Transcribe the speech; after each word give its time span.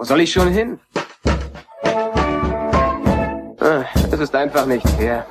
Wo 0.00 0.04
soll 0.04 0.22
ich 0.22 0.32
schon 0.32 0.50
hin? 0.50 0.80
Ah, 3.60 3.84
Es 4.10 4.18
ist 4.18 4.34
einfach 4.34 4.64
nicht 4.64 4.88
fair. 4.88 5.26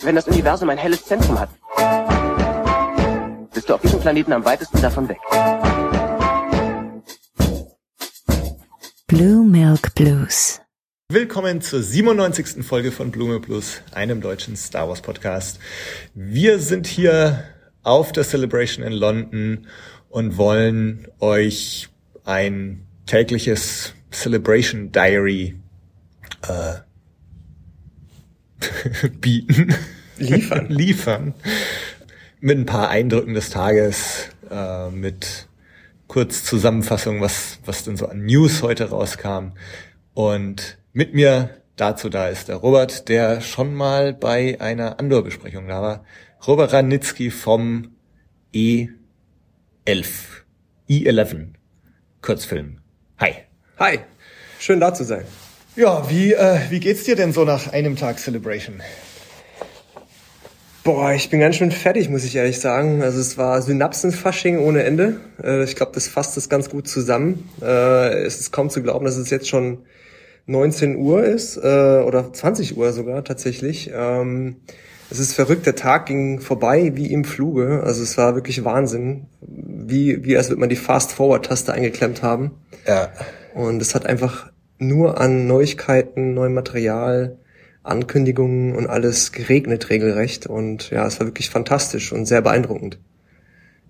Wenn 0.00 0.14
das 0.14 0.26
Universum 0.26 0.70
ein 0.70 0.78
helles 0.78 1.04
Zentrum 1.04 1.38
hat, 1.38 1.50
bist 3.52 3.68
du 3.68 3.74
auf 3.74 3.82
diesem 3.82 4.00
Planeten 4.00 4.32
am 4.32 4.46
weitesten 4.46 4.80
davon 4.80 5.10
weg. 5.10 5.18
Blue 9.08 9.44
Milk 9.44 9.94
Blues. 9.94 10.62
Willkommen 11.10 11.60
zur 11.60 11.82
97. 11.82 12.64
Folge 12.64 12.92
von 12.92 13.10
Blume 13.10 13.40
Plus, 13.40 13.82
einem 13.92 14.22
deutschen 14.22 14.56
Star 14.56 14.88
Wars 14.88 15.02
Podcast. 15.02 15.58
Wir 16.14 16.58
sind 16.58 16.86
hier 16.86 17.44
auf 17.82 18.12
der 18.12 18.24
Celebration 18.24 18.86
in 18.86 18.94
London 18.94 19.66
und 20.08 20.38
wollen 20.38 21.08
euch 21.20 21.90
ein 22.30 22.86
tägliches 23.06 23.92
Celebration 24.12 24.92
Diary 24.92 25.56
äh, 26.46 26.74
bieten. 29.20 29.74
Liefern. 30.16 30.66
Liefern. 30.68 31.34
Mit 32.40 32.56
ein 32.56 32.66
paar 32.66 32.88
Eindrücken 32.88 33.34
des 33.34 33.50
Tages, 33.50 34.28
äh, 34.48 34.90
mit 34.90 35.48
kurz 36.06 36.44
Zusammenfassung, 36.44 37.20
was, 37.20 37.58
was 37.64 37.82
denn 37.84 37.96
so 37.96 38.06
an 38.06 38.24
News 38.24 38.62
heute 38.62 38.90
rauskam. 38.90 39.52
Und 40.14 40.78
mit 40.92 41.14
mir 41.14 41.50
dazu 41.74 42.08
da 42.08 42.28
ist 42.28 42.46
der 42.48 42.56
Robert, 42.56 43.08
der 43.08 43.40
schon 43.40 43.74
mal 43.74 44.14
bei 44.14 44.60
einer 44.60 45.00
Andor-Besprechung 45.00 45.66
da 45.66 45.82
war. 45.82 46.04
Robert 46.46 46.72
Ranitzky 46.72 47.30
vom 47.30 47.96
E11. 48.54 48.92
E11. 50.88 51.59
Kurzfilm. 52.22 52.78
Hi. 53.18 53.34
Hi, 53.78 53.98
schön 54.58 54.80
da 54.80 54.92
zu 54.92 55.04
sein. 55.04 55.24
Ja, 55.76 56.08
wie, 56.10 56.32
äh, 56.34 56.58
wie 56.68 56.80
geht's 56.80 57.04
dir 57.04 57.16
denn 57.16 57.32
so 57.32 57.44
nach 57.44 57.72
einem 57.72 57.96
Tag 57.96 58.18
Celebration? 58.18 58.82
Boah, 60.84 61.12
ich 61.12 61.30
bin 61.30 61.40
ganz 61.40 61.56
schön 61.56 61.70
fertig, 61.70 62.08
muss 62.08 62.24
ich 62.24 62.34
ehrlich 62.36 62.58
sagen. 62.58 63.02
Also 63.02 63.20
es 63.20 63.38
war 63.38 63.60
Synapsenfasching 63.62 64.58
ohne 64.58 64.82
Ende. 64.82 65.20
Äh, 65.42 65.64
Ich 65.64 65.76
glaube, 65.76 65.92
das 65.94 66.08
fasst 66.08 66.36
das 66.36 66.48
ganz 66.48 66.68
gut 66.70 66.88
zusammen. 66.88 67.48
Äh, 67.62 68.24
Es 68.24 68.40
ist 68.40 68.50
kaum 68.50 68.70
zu 68.70 68.82
glauben, 68.82 69.04
dass 69.04 69.16
es 69.16 69.30
jetzt 69.30 69.48
schon 69.48 69.84
19 70.46 70.96
Uhr 70.96 71.22
ist 71.22 71.56
äh, 71.58 71.60
oder 72.04 72.32
20 72.32 72.76
Uhr 72.76 72.92
sogar 72.92 73.24
tatsächlich. 73.24 73.90
Ähm, 73.94 74.56
Es 75.10 75.18
ist 75.18 75.34
verrückt, 75.34 75.66
der 75.66 75.74
Tag 75.74 76.06
ging 76.06 76.40
vorbei 76.40 76.92
wie 76.94 77.12
im 77.12 77.24
Fluge. 77.24 77.82
Also 77.84 78.02
es 78.02 78.16
war 78.16 78.36
wirklich 78.36 78.64
Wahnsinn, 78.64 79.26
wie, 79.40 80.24
wie 80.24 80.36
als 80.36 80.48
würde 80.48 80.60
man 80.60 80.68
die 80.68 80.76
Fast-Forward-Taste 80.76 81.72
eingeklemmt 81.72 82.22
haben. 82.22 82.52
Ja. 82.86 83.12
Und 83.54 83.82
es 83.82 83.94
hat 83.94 84.06
einfach 84.06 84.50
nur 84.78 85.20
an 85.20 85.48
Neuigkeiten, 85.48 86.34
neuem 86.34 86.54
Material, 86.54 87.38
Ankündigungen 87.82 88.76
und 88.76 88.86
alles 88.86 89.32
geregnet 89.32 89.90
regelrecht. 89.90 90.46
Und 90.46 90.90
ja, 90.90 91.06
es 91.06 91.18
war 91.18 91.26
wirklich 91.26 91.50
fantastisch 91.50 92.12
und 92.12 92.26
sehr 92.26 92.40
beeindruckend. 92.40 92.98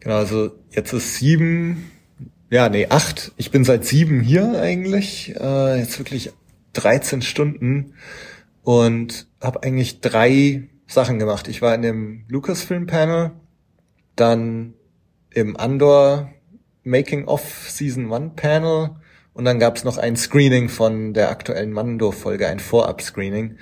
Genau, 0.00 0.16
also 0.16 0.52
jetzt 0.70 0.94
ist 0.94 1.16
sieben, 1.16 1.90
ja, 2.50 2.68
nee, 2.70 2.86
acht. 2.88 3.32
Ich 3.36 3.50
bin 3.50 3.64
seit 3.64 3.84
sieben 3.84 4.22
hier 4.22 4.60
eigentlich. 4.60 5.34
Äh, 5.38 5.78
jetzt 5.78 5.98
wirklich 5.98 6.32
13 6.72 7.20
Stunden 7.20 7.94
und 8.62 9.26
habe 9.40 9.62
eigentlich 9.62 10.00
drei 10.00 10.68
Sachen 10.90 11.18
gemacht. 11.18 11.48
Ich 11.48 11.62
war 11.62 11.74
in 11.74 11.82
dem 11.82 12.24
Lucasfilm-Panel, 12.28 13.30
dann 14.16 14.74
im 15.32 15.56
Andor 15.56 16.30
Making 16.82 17.26
of 17.26 17.42
Season 17.68 18.12
1 18.12 18.32
Panel 18.34 18.90
und 19.32 19.44
dann 19.44 19.60
gab's 19.60 19.84
noch 19.84 19.98
ein 19.98 20.16
Screening 20.16 20.68
von 20.68 21.14
der 21.14 21.30
aktuellen 21.30 21.72
Mando-Folge, 21.72 22.48
ein 22.48 22.58
Vorab-Screening. 22.58 23.56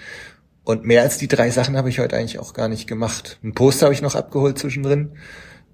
Und 0.64 0.84
mehr 0.84 1.02
als 1.02 1.18
die 1.18 1.28
drei 1.28 1.50
Sachen 1.50 1.76
habe 1.76 1.90
ich 1.90 1.98
heute 1.98 2.16
eigentlich 2.16 2.38
auch 2.38 2.54
gar 2.54 2.68
nicht 2.68 2.86
gemacht. 2.86 3.38
Ein 3.42 3.54
Poster 3.54 3.86
habe 3.86 3.94
ich 3.94 4.02
noch 4.02 4.14
abgeholt 4.14 4.58
zwischendrin. 4.58 5.12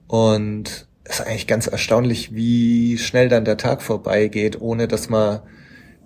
Und 0.09 0.89
es 1.05 1.21
ist 1.21 1.27
eigentlich 1.27 1.47
ganz 1.47 1.67
erstaunlich, 1.69 2.35
wie 2.35 2.99
schnell 2.99 3.29
dann 3.29 3.45
der 3.45 3.57
Tag 3.57 3.83
vorbeigeht, 3.83 4.61
ohne 4.61 4.89
dass 4.89 5.09
man 5.09 5.41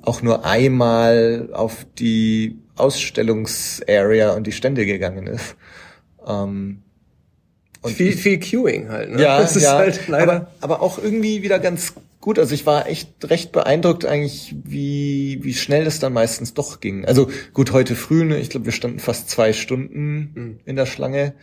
auch 0.03 0.23
nur 0.23 0.45
einmal 0.45 1.51
auf 1.53 1.87
die 1.99 2.59
Ausstellungsarea 2.79 4.33
und 4.35 4.47
die 4.47 4.53
Stände 4.53 4.87
gegangen 4.87 5.27
ist. 5.27 5.57
Ähm, 6.27 6.83
und 7.81 7.95
viel, 7.95 8.17
viel 8.17 8.41
Queuing 8.41 8.89
halt. 8.89 9.11
Ne? 9.11 9.23
ja, 9.23 9.41
das 9.41 9.57
ist 9.57 9.63
ja, 9.63 9.77
halt 9.79 10.09
leider. 10.09 10.33
aber, 10.33 10.51
aber 10.61 10.83
auch 10.83 10.99
irgendwie 10.99 11.43
wieder 11.43 11.59
ganz 11.59 11.95
gut. 12.21 12.39
Also 12.39 12.55
ich 12.55 12.67
war 12.67 12.89
echt 12.89 13.09
recht 13.31 13.53
beeindruckt 13.53 14.05
eigentlich, 14.05 14.55
wie, 14.65 15.39
wie 15.43 15.55
schnell 15.55 15.85
das 15.85 16.01
dann 16.01 16.13
meistens 16.13 16.55
doch 16.55 16.81
ging. 16.81 17.05
Also 17.05 17.31
gut, 17.55 17.73
heute 17.73 17.95
früh, 17.95 18.25
ne, 18.25 18.39
ich 18.39 18.51
glaube, 18.51 18.67
wir 18.67 18.73
standen 18.73 18.99
fast 18.99 19.31
zwei 19.31 19.53
Stunden 19.53 20.33
Mhm. 20.35 20.61
in 20.65 20.77
der 20.77 20.87
Schlange. 20.87 21.35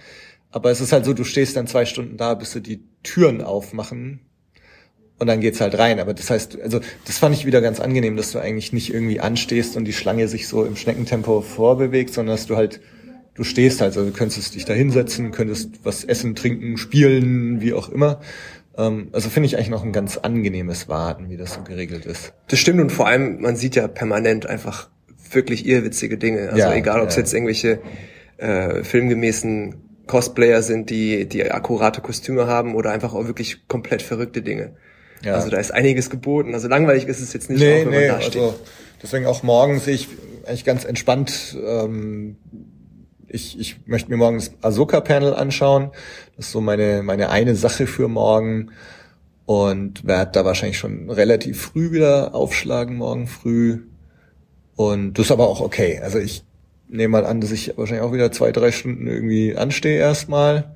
Aber 0.52 0.72
es 0.72 0.82
ist 0.82 0.92
halt 0.92 1.06
so, 1.06 1.14
du 1.14 1.24
stehst 1.24 1.56
dann 1.56 1.68
zwei 1.68 1.86
Stunden 1.86 2.18
da, 2.18 2.34
bis 2.34 2.52
sie 2.52 2.62
die 2.62 2.84
Türen 3.04 3.42
aufmachen. 3.42 4.20
Und 5.18 5.28
dann 5.28 5.40
geht's 5.40 5.62
halt 5.62 5.78
rein. 5.78 6.00
Aber 6.00 6.14
das 6.14 6.30
heißt, 6.30 6.62
also 6.62 6.82
das 7.06 7.18
fand 7.20 7.36
ich 7.36 7.46
wieder 7.46 7.62
ganz 7.62 7.80
angenehm, 7.80 8.18
dass 8.18 8.32
du 8.32 8.40
eigentlich 8.40 8.74
nicht 8.74 8.94
irgendwie 8.94 9.20
anstehst 9.20 9.78
und 9.78 9.86
die 9.86 9.94
Schlange 9.94 10.28
sich 10.28 10.48
so 10.48 10.66
im 10.66 10.76
Schneckentempo 10.76 11.42
vorbewegt, 11.42 12.14
sondern 12.14 12.36
dass 12.36 12.48
du 12.48 12.58
halt, 12.58 12.82
du 13.34 13.44
stehst 13.44 13.80
halt, 13.80 13.96
also 13.96 14.06
du 14.10 14.12
könntest 14.12 14.56
dich 14.56 14.66
da 14.66 14.74
hinsetzen, 14.74 15.32
könntest 15.32 15.70
was 15.84 16.04
essen, 16.04 16.36
trinken, 16.36 16.78
spielen, 16.78 17.62
wie 17.62 17.74
auch 17.74 17.88
immer. 17.90 18.20
Ähm, 18.78 19.08
Also 19.14 19.30
finde 19.30 19.48
ich 19.48 19.56
eigentlich 19.56 19.70
noch 19.70 19.86
ein 19.86 19.94
ganz 19.94 20.18
angenehmes 20.18 20.90
Warten, 20.90 21.30
wie 21.30 21.38
das 21.38 21.54
so 21.54 21.62
geregelt 21.62 22.06
ist. 22.06 22.34
Das 22.50 22.60
stimmt 22.60 22.82
und 22.82 22.92
vor 22.92 23.08
allem, 23.08 23.40
man 23.42 23.56
sieht 23.56 23.76
ja 23.76 23.88
permanent 23.88 24.46
einfach 24.48 24.90
wirklich 25.32 25.66
irrwitzige 25.66 26.18
Dinge. 26.18 26.50
Also 26.50 26.58
Ja, 26.58 26.74
egal, 26.74 27.02
ob 27.02 27.08
es 27.08 27.16
ja. 27.16 27.22
jetzt 27.22 27.34
irgendwelche 27.34 27.80
äh, 28.38 28.84
filmgemäßen 28.84 29.76
Cosplayer 30.08 30.62
sind, 30.62 30.90
die, 30.90 31.26
die 31.28 31.50
akkurate 31.50 32.02
Kostüme 32.02 32.48
haben 32.48 32.76
oder 32.76 32.92
einfach 32.92 33.14
auch 33.14 33.28
wirklich 33.28 33.68
komplett 33.68 34.02
verrückte 34.02 34.42
Dinge. 34.42 34.76
Ja. 35.24 35.34
Also 35.36 35.50
da 35.50 35.58
ist 35.58 35.72
einiges 35.74 36.10
geboten. 36.10 36.54
Also 36.54 36.68
langweilig 36.68 37.06
ist 37.06 37.20
es 37.22 37.34
jetzt 37.34 37.50
nicht, 37.50 37.60
Nee, 37.60 37.82
auch 37.82 37.86
wenn 37.86 37.92
nee, 37.92 38.08
man 38.08 38.20
da 38.20 38.22
steht. 38.22 38.42
also 38.42 38.60
deswegen 39.02 39.26
auch 39.26 39.44
morgen 39.44 39.80
sehe 39.80 39.96
ich 39.96 40.08
eigentlich 40.46 40.66
ganz 40.66 40.86
entspannt. 40.86 41.58
Ähm, 41.66 42.38
ich, 43.28 43.60
ich 43.60 43.88
möchte 43.88 44.10
mir 44.10 44.18
morgen 44.18 44.38
das 44.38 44.52
Ahsoka-Panel 44.62 45.34
anschauen. 45.34 45.92
Das 46.38 46.48
ist 46.48 46.52
so 46.52 46.62
meine, 46.62 47.02
meine 47.04 47.30
eine 47.30 47.56
Sache 47.56 47.88
für 47.88 48.08
morgen. 48.08 48.72
Und 49.48 50.06
werde 50.08 50.32
da 50.32 50.44
wahrscheinlich 50.46 50.80
schon 50.80 51.10
relativ 51.10 51.62
früh 51.62 51.92
wieder 51.92 52.34
aufschlagen, 52.34 52.96
morgen 52.98 53.28
früh. 53.28 53.82
Und 54.76 55.14
das 55.14 55.28
ist 55.28 55.32
aber 55.32 55.48
auch 55.48 55.62
okay. 55.62 56.00
Also 56.04 56.18
ich 56.18 56.44
nehme 56.88 57.12
mal 57.12 57.26
an, 57.26 57.42
dass 57.42 57.52
ich 57.52 57.78
wahrscheinlich 57.78 58.04
auch 58.04 58.14
wieder 58.14 58.32
zwei, 58.32 58.52
drei 58.52 58.72
Stunden 58.72 59.06
irgendwie 59.08 59.56
anstehe 59.56 59.98
erstmal. 60.00 60.76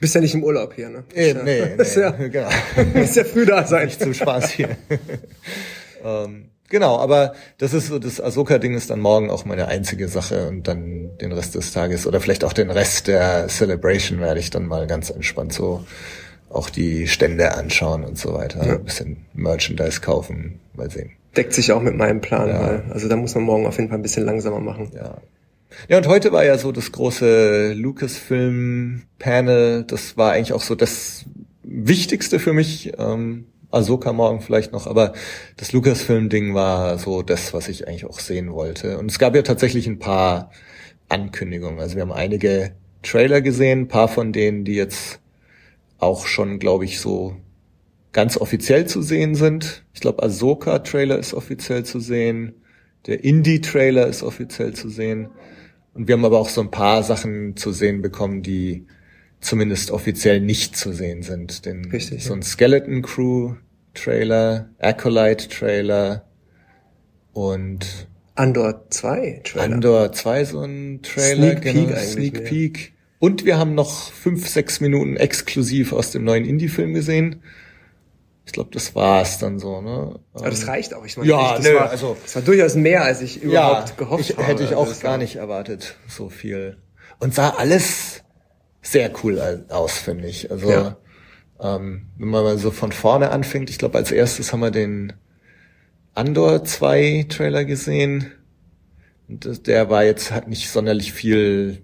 Bist 0.00 0.14
ja 0.14 0.20
nicht 0.20 0.34
im 0.34 0.44
Urlaub 0.44 0.74
hier, 0.74 0.88
ne? 0.90 1.04
Ja- 1.14 1.34
nee, 1.42 1.62
nee, 1.74 1.74
Ist 1.82 1.96
ja, 1.96 2.10
genau. 2.10 2.48
ist 2.94 3.16
ja 3.16 3.24
früh 3.24 3.46
da 3.46 3.64
sein. 3.66 3.86
nicht 3.86 4.00
zum 4.00 4.12
Spaß 4.14 4.50
hier. 4.50 4.76
ähm, 6.04 6.50
genau, 6.68 6.98
aber 6.98 7.34
das 7.58 7.72
ist 7.74 7.88
so, 7.88 7.98
das 7.98 8.20
Ahsoka-Ding 8.20 8.74
ist 8.74 8.90
dann 8.90 9.00
morgen 9.00 9.30
auch 9.30 9.44
meine 9.44 9.68
einzige 9.68 10.08
Sache 10.08 10.48
und 10.48 10.68
dann 10.68 11.16
den 11.20 11.32
Rest 11.32 11.54
des 11.54 11.72
Tages 11.72 12.06
oder 12.06 12.20
vielleicht 12.20 12.44
auch 12.44 12.52
den 12.52 12.70
Rest 12.70 13.08
der 13.08 13.48
Celebration 13.48 14.20
werde 14.20 14.40
ich 14.40 14.50
dann 14.50 14.66
mal 14.66 14.86
ganz 14.86 15.10
entspannt 15.10 15.52
so 15.52 15.84
auch 16.50 16.70
die 16.70 17.08
Stände 17.08 17.52
anschauen 17.54 18.04
und 18.04 18.18
so 18.18 18.32
weiter. 18.34 18.64
Ja. 18.66 18.74
Ein 18.74 18.84
bisschen 18.84 19.16
Merchandise 19.34 20.00
kaufen, 20.00 20.60
mal 20.74 20.90
sehen. 20.90 21.10
Deckt 21.36 21.52
sich 21.52 21.72
auch 21.72 21.82
mit 21.82 21.96
meinem 21.96 22.20
Plan, 22.20 22.48
Ja. 22.48 22.60
weil, 22.60 22.84
also 22.92 23.08
da 23.08 23.16
muss 23.16 23.34
man 23.34 23.44
morgen 23.44 23.66
auf 23.66 23.76
jeden 23.76 23.88
Fall 23.90 23.98
ein 23.98 24.02
bisschen 24.02 24.24
langsamer 24.24 24.60
machen. 24.60 24.90
Ja. 24.94 25.18
Ja, 25.88 25.98
und 25.98 26.06
heute 26.06 26.32
war 26.32 26.44
ja 26.44 26.58
so 26.58 26.72
das 26.72 26.92
große 26.92 27.72
Lucasfilm-Panel. 27.74 29.84
Das 29.84 30.16
war 30.16 30.32
eigentlich 30.32 30.52
auch 30.52 30.62
so 30.62 30.74
das 30.74 31.24
Wichtigste 31.62 32.38
für 32.38 32.52
mich. 32.52 32.92
Ähm, 32.98 33.46
Ahsoka 33.70 34.12
morgen 34.12 34.40
vielleicht 34.40 34.72
noch, 34.72 34.86
aber 34.86 35.12
das 35.56 35.72
Lucasfilm-Ding 35.72 36.54
war 36.54 36.98
so 36.98 37.22
das, 37.22 37.52
was 37.52 37.68
ich 37.68 37.88
eigentlich 37.88 38.06
auch 38.06 38.20
sehen 38.20 38.52
wollte. 38.52 38.98
Und 38.98 39.10
es 39.10 39.18
gab 39.18 39.34
ja 39.34 39.42
tatsächlich 39.42 39.86
ein 39.86 39.98
paar 39.98 40.50
Ankündigungen. 41.08 41.80
Also 41.80 41.96
wir 41.96 42.02
haben 42.02 42.12
einige 42.12 42.72
Trailer 43.02 43.40
gesehen, 43.40 43.82
ein 43.82 43.88
paar 43.88 44.08
von 44.08 44.32
denen, 44.32 44.64
die 44.64 44.74
jetzt 44.74 45.20
auch 45.98 46.26
schon, 46.26 46.58
glaube 46.58 46.84
ich, 46.84 47.00
so 47.00 47.36
ganz 48.12 48.36
offiziell 48.36 48.86
zu 48.86 49.02
sehen 49.02 49.34
sind. 49.34 49.84
Ich 49.92 50.00
glaube, 50.00 50.22
Ahsoka-Trailer 50.22 51.18
ist 51.18 51.34
offiziell 51.34 51.84
zu 51.84 52.00
sehen. 52.00 52.54
Der 53.06 53.24
Indie-Trailer 53.24 54.06
ist 54.06 54.22
offiziell 54.22 54.72
zu 54.72 54.88
sehen. 54.88 55.28
Und 55.96 56.08
wir 56.08 56.14
haben 56.14 56.24
aber 56.24 56.38
auch 56.38 56.48
so 56.48 56.60
ein 56.60 56.70
paar 56.70 57.02
Sachen 57.02 57.56
zu 57.56 57.72
sehen 57.72 58.02
bekommen, 58.02 58.42
die 58.42 58.86
zumindest 59.40 59.90
offiziell 59.90 60.40
nicht 60.40 60.76
zu 60.76 60.92
sehen 60.92 61.22
sind. 61.22 61.64
Den, 61.64 61.86
Richtig, 61.86 62.24
So 62.24 62.34
ein 62.34 62.42
Skeleton 62.42 63.02
Crew 63.02 63.54
Trailer, 63.94 64.68
Acolyte 64.78 65.48
Trailer 65.48 66.26
und 67.32 68.08
Andor 68.34 68.90
2 68.90 69.40
Trailer. 69.44 69.74
Andor 69.74 70.12
2 70.12 70.44
so 70.44 70.60
ein 70.60 71.00
Trailer, 71.02 71.52
Sneak 71.52 71.62
genau, 71.62 71.80
eigentlich 71.80 72.08
Sneak 72.10 72.32
mehr. 72.34 72.42
Peek. 72.42 72.92
Und 73.18 73.46
wir 73.46 73.56
haben 73.58 73.74
noch 73.74 74.12
fünf, 74.12 74.46
sechs 74.46 74.80
Minuten 74.80 75.16
exklusiv 75.16 75.94
aus 75.94 76.10
dem 76.10 76.24
neuen 76.24 76.44
Indie-Film 76.44 76.92
gesehen. 76.92 77.42
Ich 78.46 78.52
glaube, 78.52 78.70
das 78.72 78.94
war's 78.94 79.38
dann 79.38 79.58
so, 79.58 79.80
ne? 79.82 80.18
Aber 80.32 80.48
das 80.50 80.66
reicht 80.68 80.94
auch. 80.94 81.04
Ich 81.04 81.16
meine, 81.16 81.28
Ja, 81.28 81.56
das, 81.56 81.66
nö, 81.66 81.74
war, 81.74 81.90
also- 81.90 82.16
das 82.22 82.34
war 82.36 82.42
durchaus 82.42 82.74
mehr, 82.76 83.02
als 83.04 83.20
ich 83.20 83.42
überhaupt 83.42 83.88
ja, 83.90 83.94
gehofft 83.96 84.30
ich, 84.30 84.36
habe. 84.36 84.46
hätte 84.46 84.62
ich 84.62 84.70
Also 84.70 84.82
auch 84.82 84.88
das 84.88 85.00
gar 85.00 85.18
nicht 85.18 85.36
erwartet, 85.36 85.96
so 86.08 86.28
viel. 86.30 86.78
Und 87.18 87.34
sah 87.34 87.50
alles 87.50 88.22
sehr 88.82 89.10
cool 89.24 89.64
aus, 89.68 89.98
finde 89.98 90.28
ich. 90.28 90.50
Also 90.50 90.70
Ja. 90.70 90.96
ähm, 91.60 92.06
wenn 92.16 92.28
man 92.28 92.44
mal 92.44 92.56
so 92.58 92.70
von 92.70 92.92
vorne 92.92 93.30
anfängt, 93.30 93.68
ich 93.68 93.78
glaube, 93.78 93.98
als 93.98 94.12
erstes 94.12 94.52
haben 94.52 94.60
wir 94.60 94.70
den 94.70 95.12
Andor 96.14 96.64
2 96.64 97.26
Trailer 97.28 97.64
gesehen. 97.64 98.32
Und 99.28 99.66
der 99.66 99.90
war 99.90 100.04
jetzt, 100.04 100.30
hat 100.30 100.46
nicht 100.46 100.70
sonderlich 100.70 101.12
viel 101.12 101.82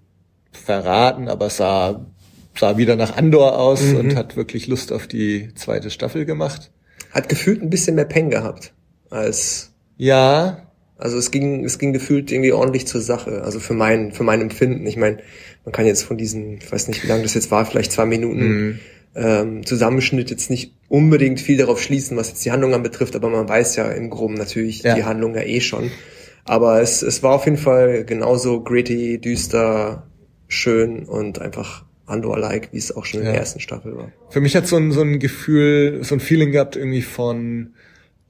verraten, 0.52 1.28
aber 1.28 1.50
sah, 1.50 2.06
sah 2.54 2.76
wieder 2.76 2.96
nach 2.96 3.16
Andor 3.16 3.58
aus 3.58 3.82
Mhm. 3.82 3.96
und 3.96 4.16
hat 4.16 4.36
wirklich 4.36 4.66
Lust 4.66 4.92
auf 4.92 5.06
die 5.06 5.52
zweite 5.54 5.90
Staffel 5.90 6.24
gemacht. 6.24 6.70
Hat 7.10 7.28
gefühlt 7.28 7.62
ein 7.62 7.70
bisschen 7.70 7.94
mehr 7.96 8.04
Peng 8.04 8.30
gehabt 8.30 8.72
als 9.10 9.72
Ja, 9.96 10.66
Also 10.98 11.18
es 11.18 11.30
ging, 11.32 11.64
es 11.64 11.78
ging 11.80 11.92
gefühlt 11.92 12.30
irgendwie 12.30 12.52
ordentlich 12.52 12.86
zur 12.86 13.00
Sache. 13.00 13.42
Also 13.42 13.58
für 13.58 13.74
mein, 13.74 14.12
für 14.12 14.22
mein 14.22 14.40
Empfinden. 14.40 14.86
Ich 14.86 14.96
meine, 14.96 15.18
man 15.64 15.72
kann 15.72 15.84
jetzt 15.84 16.04
von 16.04 16.16
diesen, 16.16 16.58
ich 16.58 16.70
weiß 16.70 16.86
nicht, 16.88 17.02
wie 17.02 17.08
lange 17.08 17.22
das 17.24 17.34
jetzt 17.34 17.50
war, 17.50 17.64
vielleicht 17.66 17.90
zwei 17.92 18.06
Minuten 18.06 18.40
Mhm. 18.46 18.78
ähm, 19.16 19.66
Zusammenschnitt 19.66 20.30
jetzt 20.30 20.48
nicht 20.48 20.74
unbedingt 20.88 21.40
viel 21.40 21.56
darauf 21.56 21.82
schließen, 21.82 22.16
was 22.16 22.28
jetzt 22.28 22.44
die 22.44 22.52
Handlung 22.52 22.72
anbetrifft, 22.72 23.16
aber 23.16 23.28
man 23.30 23.48
weiß 23.48 23.76
ja 23.76 23.90
im 23.90 24.10
Groben 24.10 24.34
natürlich 24.34 24.82
Ja. 24.84 24.94
die 24.94 25.04
Handlung 25.04 25.34
ja 25.34 25.42
eh 25.42 25.60
schon. 25.60 25.90
Aber 26.44 26.80
es, 26.80 27.02
es 27.02 27.22
war 27.22 27.32
auf 27.34 27.44
jeden 27.46 27.58
Fall 27.58 28.04
genauso 28.04 28.62
gritty, 28.62 29.18
düster, 29.20 30.06
schön 30.48 31.04
und 31.04 31.40
einfach 31.40 31.84
Andor-like, 32.06 32.70
wie 32.72 32.78
es 32.78 32.94
auch 32.94 33.04
schon 33.04 33.20
in 33.20 33.26
Ja. 33.26 33.32
der 33.32 33.40
ersten 33.40 33.60
Staffel 33.60 33.96
war. 33.96 34.12
Für 34.30 34.40
mich 34.40 34.56
hat 34.56 34.66
so 34.66 34.76
ein, 34.76 34.92
so 34.92 35.02
ein 35.02 35.18
Gefühl, 35.18 36.00
so 36.02 36.14
ein 36.16 36.20
Feeling 36.20 36.52
gehabt 36.52 36.76
irgendwie 36.76 37.02
von 37.02 37.74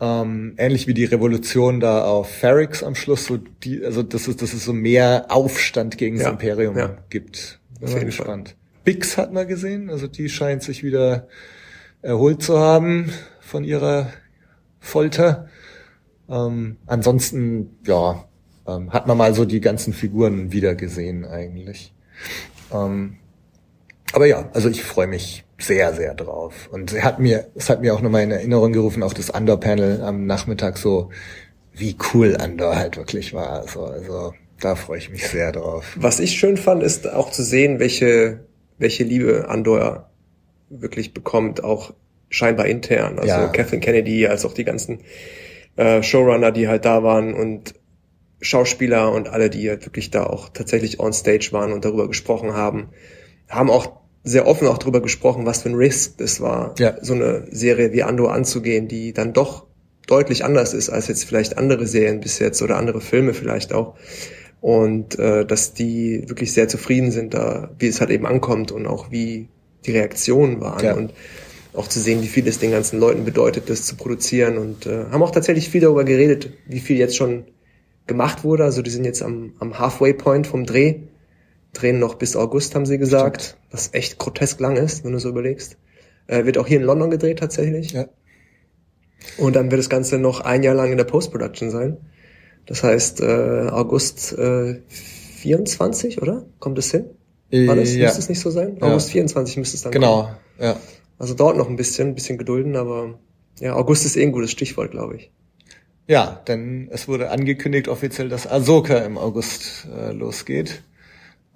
ähm, 0.00 0.54
ähnlich 0.58 0.86
wie 0.88 0.94
die 0.94 1.04
Revolution 1.04 1.78
da 1.80 2.04
auf 2.04 2.28
Ferrix 2.28 2.82
am 2.82 2.94
Schluss, 2.94 3.24
so 3.26 3.36
die, 3.36 3.84
also 3.84 4.02
dass 4.02 4.26
es, 4.26 4.36
dass 4.36 4.52
es 4.52 4.64
so 4.64 4.72
mehr 4.72 5.26
Aufstand 5.28 5.96
gegen 5.96 6.16
das 6.16 6.24
Ja, 6.26 6.30
Imperium 6.32 6.76
ja. 6.76 6.96
gibt. 7.08 7.60
Bin 7.78 7.88
Auf 7.88 7.94
jeden 7.94 8.06
gespannt. 8.06 8.56
Bix 8.84 9.16
hat 9.16 9.32
man 9.32 9.46
gesehen, 9.46 9.90
also 9.90 10.08
die 10.08 10.28
scheint 10.28 10.62
sich 10.64 10.82
wieder 10.82 11.28
erholt 12.02 12.42
zu 12.42 12.58
haben 12.58 13.10
von 13.40 13.62
ihrer 13.62 14.12
Folter. 14.80 15.48
Ähm, 16.28 16.78
ansonsten, 16.86 17.76
ja, 17.86 18.24
ähm, 18.66 18.92
hat 18.92 19.06
man 19.06 19.16
mal 19.16 19.34
so 19.34 19.44
die 19.44 19.60
ganzen 19.60 19.92
Figuren 19.92 20.50
wieder 20.50 20.74
gesehen 20.74 21.24
eigentlich. 21.24 21.94
Ähm, 22.72 23.18
aber 24.12 24.26
ja, 24.26 24.48
also 24.52 24.68
ich 24.68 24.82
freue 24.82 25.06
mich 25.06 25.44
sehr, 25.58 25.94
sehr 25.94 26.14
drauf. 26.14 26.68
Und 26.70 26.92
er 26.92 27.04
hat 27.04 27.18
mir, 27.18 27.46
es 27.54 27.70
hat 27.70 27.80
mir 27.80 27.94
auch 27.94 28.00
nochmal 28.00 28.22
in 28.22 28.30
Erinnerung 28.30 28.72
gerufen, 28.72 29.02
auch 29.02 29.14
das 29.14 29.30
Andor-Panel 29.30 30.02
am 30.02 30.26
Nachmittag 30.26 30.78
so, 30.78 31.10
wie 31.72 31.96
cool 32.12 32.36
Andor 32.36 32.76
halt 32.76 32.96
wirklich 32.96 33.32
war. 33.32 33.60
Also, 33.60 33.84
also 33.84 34.34
da 34.60 34.74
freue 34.74 34.98
ich 34.98 35.10
mich 35.10 35.26
sehr 35.26 35.52
drauf. 35.52 35.96
Was 35.96 36.20
ich 36.20 36.32
schön 36.32 36.56
fand, 36.56 36.82
ist 36.82 37.10
auch 37.10 37.30
zu 37.30 37.42
sehen, 37.42 37.78
welche, 37.78 38.40
welche 38.78 39.04
Liebe 39.04 39.48
Andor 39.48 40.10
wirklich 40.68 41.14
bekommt, 41.14 41.64
auch 41.64 41.92
scheinbar 42.28 42.66
intern. 42.66 43.18
Also 43.18 43.28
Ja. 43.28 43.46
Kathleen 43.48 43.80
Kennedy, 43.80 44.26
als 44.26 44.44
auch 44.44 44.54
die 44.54 44.64
ganzen 44.64 45.00
äh, 45.76 46.02
Showrunner, 46.02 46.52
die 46.52 46.68
halt 46.68 46.84
da 46.84 47.02
waren 47.02 47.34
und 47.34 47.74
Schauspieler 48.40 49.12
und 49.12 49.28
alle, 49.28 49.50
die 49.50 49.68
halt 49.68 49.86
wirklich 49.86 50.10
da 50.10 50.24
auch 50.24 50.48
tatsächlich 50.48 50.98
on 50.98 51.12
stage 51.12 51.50
waren 51.52 51.72
und 51.72 51.84
darüber 51.84 52.08
gesprochen 52.08 52.54
haben, 52.54 52.88
haben 53.48 53.70
auch 53.70 54.01
sehr 54.24 54.46
offen 54.46 54.68
auch 54.68 54.78
darüber 54.78 55.00
gesprochen, 55.02 55.46
was 55.46 55.62
für 55.62 55.70
ein 55.70 55.74
Risk 55.74 56.18
das 56.18 56.40
war, 56.40 56.74
Ja. 56.78 56.96
so 57.02 57.14
eine 57.14 57.44
Serie 57.50 57.92
wie 57.92 58.02
Andor 58.02 58.32
anzugehen, 58.32 58.86
die 58.88 59.12
dann 59.12 59.32
doch 59.32 59.66
deutlich 60.06 60.44
anders 60.44 60.74
ist 60.74 60.90
als 60.90 61.08
jetzt 61.08 61.24
vielleicht 61.24 61.58
andere 61.58 61.86
Serien 61.86 62.20
bis 62.20 62.38
jetzt 62.38 62.62
oder 62.62 62.76
andere 62.76 63.00
Filme 63.00 63.34
vielleicht 63.34 63.72
auch 63.72 63.94
und 64.60 65.18
äh, 65.18 65.44
dass 65.44 65.74
die 65.74 66.24
wirklich 66.28 66.52
sehr 66.52 66.68
zufrieden 66.68 67.10
sind 67.10 67.34
da, 67.34 67.70
wie 67.78 67.86
es 67.88 68.00
halt 68.00 68.10
eben 68.10 68.26
ankommt 68.26 68.70
und 68.72 68.86
auch 68.86 69.10
wie 69.10 69.48
die 69.86 69.92
Reaktionen 69.92 70.60
waren 70.60 70.84
Ja. 70.84 70.94
und 70.94 71.12
auch 71.74 71.88
zu 71.88 71.98
sehen, 72.00 72.22
wie 72.22 72.26
viel 72.28 72.46
es 72.46 72.58
den 72.58 72.70
ganzen 72.70 73.00
Leuten 73.00 73.24
bedeutet, 73.24 73.70
das 73.70 73.84
zu 73.86 73.96
produzieren 73.96 74.58
und 74.58 74.86
äh, 74.86 75.06
haben 75.10 75.22
auch 75.22 75.30
tatsächlich 75.30 75.68
viel 75.70 75.80
darüber 75.80 76.04
geredet, 76.04 76.50
wie 76.68 76.80
viel 76.80 76.98
jetzt 76.98 77.16
schon 77.16 77.44
gemacht 78.06 78.44
wurde. 78.44 78.64
Also 78.64 78.82
die 78.82 78.90
sind 78.90 79.04
jetzt 79.04 79.22
am, 79.22 79.54
am 79.58 79.78
Halfway 79.78 80.12
Point 80.12 80.46
vom 80.46 80.66
Dreh, 80.66 80.96
drehen 81.72 81.98
noch 81.98 82.14
bis 82.14 82.36
August, 82.36 82.74
haben 82.74 82.86
sie 82.86 82.98
gesagt, 82.98 83.56
was 83.70 83.90
echt 83.92 84.18
grotesk 84.18 84.60
lang 84.60 84.76
ist, 84.76 85.04
wenn 85.04 85.12
du 85.12 85.18
so 85.18 85.28
überlegst. 85.28 85.76
Äh, 86.26 86.44
wird 86.44 86.58
auch 86.58 86.66
hier 86.66 86.78
in 86.78 86.84
London 86.84 87.10
gedreht 87.10 87.38
tatsächlich. 87.38 87.92
Ja. 87.92 88.06
Und 89.38 89.56
dann 89.56 89.70
wird 89.70 89.78
das 89.78 89.88
Ganze 89.88 90.18
noch 90.18 90.40
ein 90.40 90.62
Jahr 90.62 90.74
lang 90.74 90.90
in 90.90 90.98
der 90.98 91.04
Post-Production 91.04 91.70
sein. 91.70 91.96
Das 92.66 92.82
heißt, 92.82 93.20
äh, 93.20 93.68
August 93.70 94.32
äh, 94.32 94.80
24, 94.88 96.22
oder? 96.22 96.46
Kommt 96.58 96.78
es 96.78 96.90
hin? 96.90 97.06
War 97.50 97.76
das? 97.76 97.90
Äh, 97.90 97.98
ja. 97.98 98.06
Müsste 98.06 98.20
es 98.20 98.28
nicht 98.28 98.40
so 98.40 98.50
sein? 98.50 98.76
Ja. 98.80 98.88
August 98.88 99.10
24 99.10 99.56
müsste 99.56 99.76
es 99.76 99.82
dann 99.82 99.92
kommen. 99.92 100.02
Genau, 100.02 100.30
ja. 100.58 100.76
Also 101.18 101.34
dauert 101.34 101.56
noch 101.56 101.68
ein 101.68 101.76
bisschen, 101.76 102.08
ein 102.08 102.14
bisschen 102.14 102.38
gedulden, 102.38 102.76
aber 102.76 103.18
ja, 103.60 103.74
August 103.74 104.04
ist 104.04 104.16
eh 104.16 104.22
ein 104.22 104.32
gutes 104.32 104.50
Stichwort, 104.50 104.90
glaube 104.90 105.16
ich. 105.16 105.30
Ja, 106.08 106.42
denn 106.48 106.88
es 106.90 107.06
wurde 107.06 107.30
angekündigt 107.30 107.88
offiziell, 107.88 108.28
dass 108.28 108.46
Ahsoka 108.46 108.98
im 108.98 109.18
August 109.18 109.86
äh, 109.94 110.12
losgeht. 110.12 110.82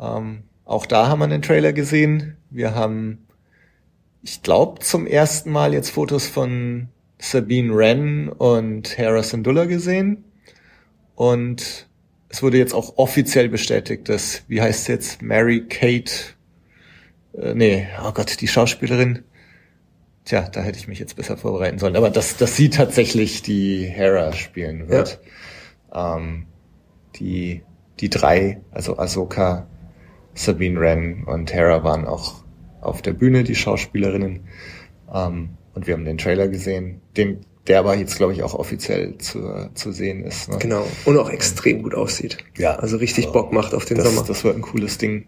Ähm, 0.00 0.44
auch 0.64 0.86
da 0.86 1.08
haben 1.08 1.20
wir 1.20 1.24
einen 1.24 1.42
Trailer 1.42 1.72
gesehen. 1.72 2.36
Wir 2.50 2.74
haben, 2.74 3.26
ich 4.22 4.42
glaube, 4.42 4.80
zum 4.80 5.06
ersten 5.06 5.50
Mal 5.50 5.72
jetzt 5.74 5.90
Fotos 5.90 6.26
von 6.26 6.88
Sabine 7.18 7.74
Wren 7.74 8.28
und 8.28 8.98
Hera 8.98 9.22
Syndulla 9.22 9.64
gesehen. 9.64 10.24
Und 11.14 11.88
es 12.28 12.42
wurde 12.42 12.58
jetzt 12.58 12.74
auch 12.74 12.98
offiziell 12.98 13.48
bestätigt, 13.48 14.08
dass, 14.08 14.42
wie 14.48 14.60
heißt 14.60 14.88
jetzt, 14.88 15.22
Mary 15.22 15.66
Kate, 15.68 16.12
äh, 17.34 17.54
nee, 17.54 17.86
oh 18.04 18.12
Gott, 18.12 18.40
die 18.40 18.48
Schauspielerin, 18.48 19.24
Tja, 20.26 20.48
da 20.50 20.60
hätte 20.60 20.76
ich 20.76 20.88
mich 20.88 20.98
jetzt 20.98 21.14
besser 21.14 21.36
vorbereiten 21.36 21.78
sollen. 21.78 21.94
Aber 21.94 22.10
dass, 22.10 22.36
dass 22.36 22.56
sie 22.56 22.68
tatsächlich 22.68 23.42
die 23.42 23.84
Hera 23.84 24.32
spielen 24.32 24.88
wird. 24.88 25.20
Ähm, 25.94 26.46
die, 27.14 27.62
die 28.00 28.10
drei, 28.10 28.60
also 28.72 28.98
Ahsoka, 28.98 29.68
Sabine 30.36 30.78
Wren 30.80 31.24
und 31.24 31.52
Hera 31.52 31.82
waren 31.82 32.04
auch 32.06 32.44
auf 32.80 33.02
der 33.02 33.12
Bühne, 33.12 33.42
die 33.42 33.54
Schauspielerinnen. 33.54 34.46
Ähm, 35.12 35.48
und 35.74 35.86
wir 35.86 35.94
haben 35.94 36.04
den 36.04 36.18
Trailer 36.18 36.48
gesehen, 36.48 37.00
den, 37.16 37.40
der 37.66 37.80
aber 37.80 37.96
jetzt, 37.96 38.16
glaube 38.16 38.32
ich, 38.32 38.42
auch 38.42 38.54
offiziell 38.54 39.18
zu, 39.18 39.70
zu 39.74 39.92
sehen 39.92 40.22
ist. 40.24 40.48
Ne? 40.48 40.58
Genau. 40.58 40.86
Und 41.04 41.18
auch 41.18 41.30
extrem 41.30 41.82
gut 41.82 41.94
aussieht. 41.94 42.38
Ja. 42.56 42.76
Also 42.76 42.96
richtig 42.98 43.26
Also, 43.26 43.32
Bock 43.32 43.52
macht 43.52 43.74
auf 43.74 43.84
den 43.84 43.96
das, 43.96 44.06
Sommer. 44.06 44.24
Das 44.26 44.44
wird 44.44 44.56
ein 44.56 44.62
cooles 44.62 44.98
Ding. 44.98 45.26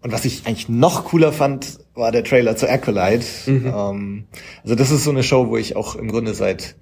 Und 0.00 0.12
was 0.12 0.24
ich 0.24 0.46
eigentlich 0.46 0.68
noch 0.68 1.06
cooler 1.06 1.32
fand, 1.32 1.78
war 1.94 2.12
der 2.12 2.24
Trailer 2.24 2.56
zu 2.56 2.70
Acolyte. 2.70 3.26
Mhm. 3.46 3.66
Ähm, 3.66 4.24
also 4.62 4.74
das 4.74 4.90
ist 4.90 5.04
so 5.04 5.10
eine 5.10 5.22
Show, 5.22 5.48
wo 5.48 5.56
ich 5.56 5.76
auch 5.76 5.96
im 5.96 6.08
Grunde 6.08 6.34
seit 6.34 6.76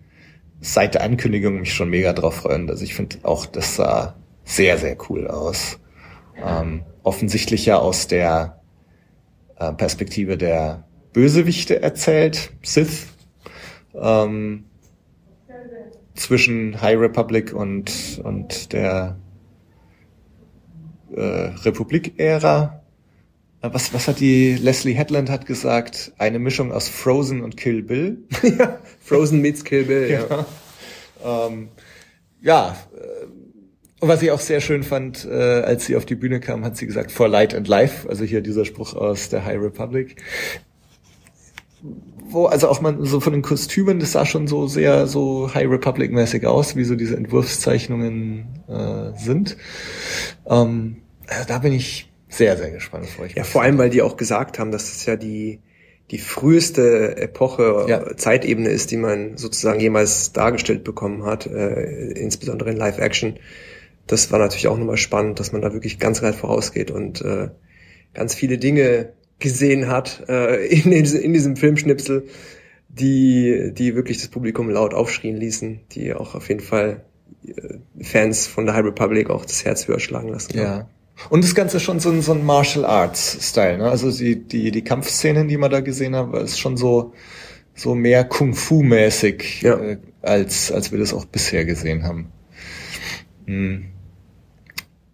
seit 0.61 0.95
der 0.95 1.02
Ankündigung 1.02 1.59
mich 1.61 1.75
schon 1.75 1.90
mega 1.90 2.12
drauf 2.12 2.35
freue. 2.37 2.54
Und 2.54 2.71
Also 2.71 2.85
ich 2.85 2.95
finde 2.95 3.16
auch, 3.23 3.47
das 3.47 3.76
sah 3.76 4.16
sehr, 4.45 4.78
sehr 4.78 4.97
cool 5.09 5.26
aus. 5.26 5.78
Ähm, 6.37 6.83
offensichtlich 7.03 7.67
ja 7.67 7.79
aus 7.79 8.07
der 8.07 8.61
äh, 9.59 9.73
Perspektive 9.73 10.37
der 10.37 10.85
Bösewichte 11.12 11.83
erzählt, 11.83 12.51
Sith. 12.62 13.09
Ähm, 13.95 14.65
zwischen 16.15 16.81
High 16.81 16.99
Republic 16.99 17.53
und, 17.53 18.21
und 18.23 18.73
der 18.73 19.19
äh, 21.15 21.21
Republik-Ära. 21.21 22.83
Äh, 23.62 23.69
Was, 23.73 23.95
was 23.95 24.09
hat 24.09 24.21
die 24.21 24.55
Leslie 24.55 24.95
Headland 24.95 25.31
hat 25.31 25.47
gesagt? 25.47 26.12
Eine 26.19 26.39
Mischung 26.39 26.73
aus 26.73 26.89
Frozen 26.89 27.43
und 27.43 27.57
Kill 27.57 27.83
Bill. 27.83 28.19
ja. 28.43 28.79
Frozen 29.01 29.41
meets 29.41 29.65
Kill 29.65 29.85
Bill, 29.85 30.11
ja. 30.11 30.47
Ähm, 31.25 31.69
ja, 32.41 32.77
äh, 32.97 33.27
und 34.02 34.09
was 34.09 34.21
ich 34.21 34.32
auch 34.32 34.40
sehr 34.40 34.61
schön 34.61 34.82
fand, 34.82 35.25
äh, 35.25 35.32
als 35.32 35.87
sie 35.87 35.94
auf 35.94 36.04
die 36.04 36.16
Bühne 36.16 36.40
kam, 36.40 36.64
hat 36.64 36.76
sie 36.76 36.87
gesagt, 36.87 37.12
for 37.12 37.28
light 37.28 37.54
and 37.54 37.68
life, 37.68 38.09
also 38.09 38.25
hier 38.25 38.40
dieser 38.40 38.64
Spruch 38.64 38.94
aus 38.94 39.28
der 39.28 39.44
High 39.44 39.61
Republic. 39.61 40.16
Wo, 42.28 42.47
also 42.47 42.68
auch 42.68 42.80
man 42.80 43.04
so 43.04 43.21
von 43.21 43.32
den 43.32 43.42
Kostümen, 43.42 44.00
das 44.00 44.11
sah 44.11 44.26
schon 44.26 44.49
so 44.49 44.66
sehr 44.66 45.06
so 45.06 45.54
High 45.54 45.71
Republic-mäßig 45.71 46.44
aus, 46.49 46.75
wie 46.75 46.82
so 46.82 46.97
diese 46.97 47.16
Entwurfszeichnungen 47.16 48.47
äh, 48.68 49.16
sind. 49.16 49.56
Ähm, 50.50 50.97
äh, 51.28 51.47
da 51.47 51.59
bin 51.59 51.73
ich 51.73 52.11
sehr, 52.28 52.56
sehr 52.56 52.73
gespannt, 52.73 53.06
freue 53.06 53.28
ich 53.28 53.37
Ja, 53.37 53.44
vor 53.44 53.62
allem, 53.62 53.78
weil 53.78 53.90
die 53.90 54.02
auch 54.02 54.16
gesagt 54.16 54.59
haben, 54.59 54.73
dass 54.73 54.90
es 54.90 55.06
ja 55.06 55.14
die, 55.14 55.61
die 56.11 56.18
früheste 56.18 57.16
Epoche, 57.18 57.87
Ja. 57.87 58.16
Zeitebene 58.16 58.68
ist, 58.68 58.90
die 58.90 58.97
man 58.97 59.37
sozusagen 59.37 59.78
jemals 59.78 60.32
dargestellt 60.32 60.82
bekommen 60.82 61.25
hat, 61.25 61.47
äh, 61.47 62.11
insbesondere 62.14 62.71
in 62.71 62.76
Live-Action. 62.76 63.38
Das 64.06 64.32
war 64.32 64.38
natürlich 64.38 64.68
auch 64.68 64.78
nochmal 64.78 64.97
spannend, 64.97 65.40
dass 65.40 65.52
man 65.52 65.62
da 65.62 65.73
wirklich 65.73 65.99
ganz 65.99 66.23
weit 66.23 66.35
vorausgeht 66.35 66.90
und 66.90 67.23
äh, 67.23 67.49
ganz 68.14 68.35
viele 68.35 68.59
Dinge 68.59 69.12
gesehen 69.38 69.88
hat 69.88 70.25
äh, 70.28 70.66
in, 70.66 70.90
diesem, 70.90 71.21
in 71.21 71.32
diesem 71.32 71.56
Filmschnipsel, 71.56 72.26
die, 72.88 73.73
die 73.73 73.94
wirklich 73.94 74.18
das 74.18 74.28
Publikum 74.28 74.68
laut 74.71 74.94
aufschrien 74.94 75.37
ließen, 75.37 75.80
die 75.92 76.12
auch 76.14 76.35
auf 76.35 76.49
jeden 76.49 76.61
Fall 76.61 77.04
äh, 77.47 77.78
Fans 78.02 78.47
von 78.47 78.66
der 78.66 78.75
High 78.75 78.85
Republic 78.85 79.30
auch 79.30 79.44
das 79.44 79.64
Herz 79.64 79.88
höher 79.88 80.00
schlagen 80.00 80.28
lassen. 80.28 80.56
Ja. 80.56 80.88
Und 81.30 81.44
das 81.44 81.54
Ganze 81.54 81.78
schon 81.78 82.00
so 82.00 82.11
ein, 82.11 82.23
so 82.23 82.32
ein 82.32 82.44
Martial 82.44 82.85
Arts 82.85 83.38
Style, 83.40 83.78
ne? 83.78 83.90
Also 83.90 84.11
die, 84.11 84.37
die, 84.37 84.71
die 84.71 84.82
Kampfszenen, 84.82 85.47
die 85.47 85.56
man 85.56 85.71
da 85.71 85.80
gesehen 85.80 86.16
hat, 86.16 86.35
ist 86.35 86.59
schon 86.59 86.76
so, 86.76 87.12
so 87.75 87.94
mehr 87.94 88.25
Kung 88.25 88.54
Fu 88.54 88.82
mäßig, 88.82 89.62
Ja. 89.62 89.78
äh, 89.78 89.99
als, 90.23 90.73
als 90.73 90.90
wir 90.92 90.99
das 90.99 91.12
auch 91.12 91.25
bisher 91.25 91.64
gesehen 91.64 92.04
haben. 92.04 92.32
Hm. 93.46 93.87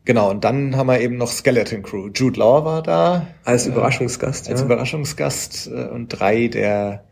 Genau, 0.05 0.31
und 0.31 0.43
dann 0.43 0.75
haben 0.75 0.87
wir 0.87 1.01
eben 1.01 1.19
noch 1.19 1.29
Skeleton 1.29 1.83
Crew. 1.83 2.09
Jude 2.15 2.41
Law 2.41 2.65
war 2.65 2.83
da. 2.83 3.27
Als 3.45 3.67
äh, 3.67 3.71
Überraschungsgast, 3.71 4.49
als 4.49 4.61
ja. 4.61 4.67
Überraschungsgast 4.67 5.67
äh, 5.67 5.89
und 5.89 6.09
drei 6.09 6.49
der, 6.49 7.05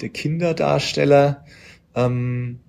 der 0.00 0.08
Kinderdarsteller. 0.10 1.44
Ähm, 1.96 2.60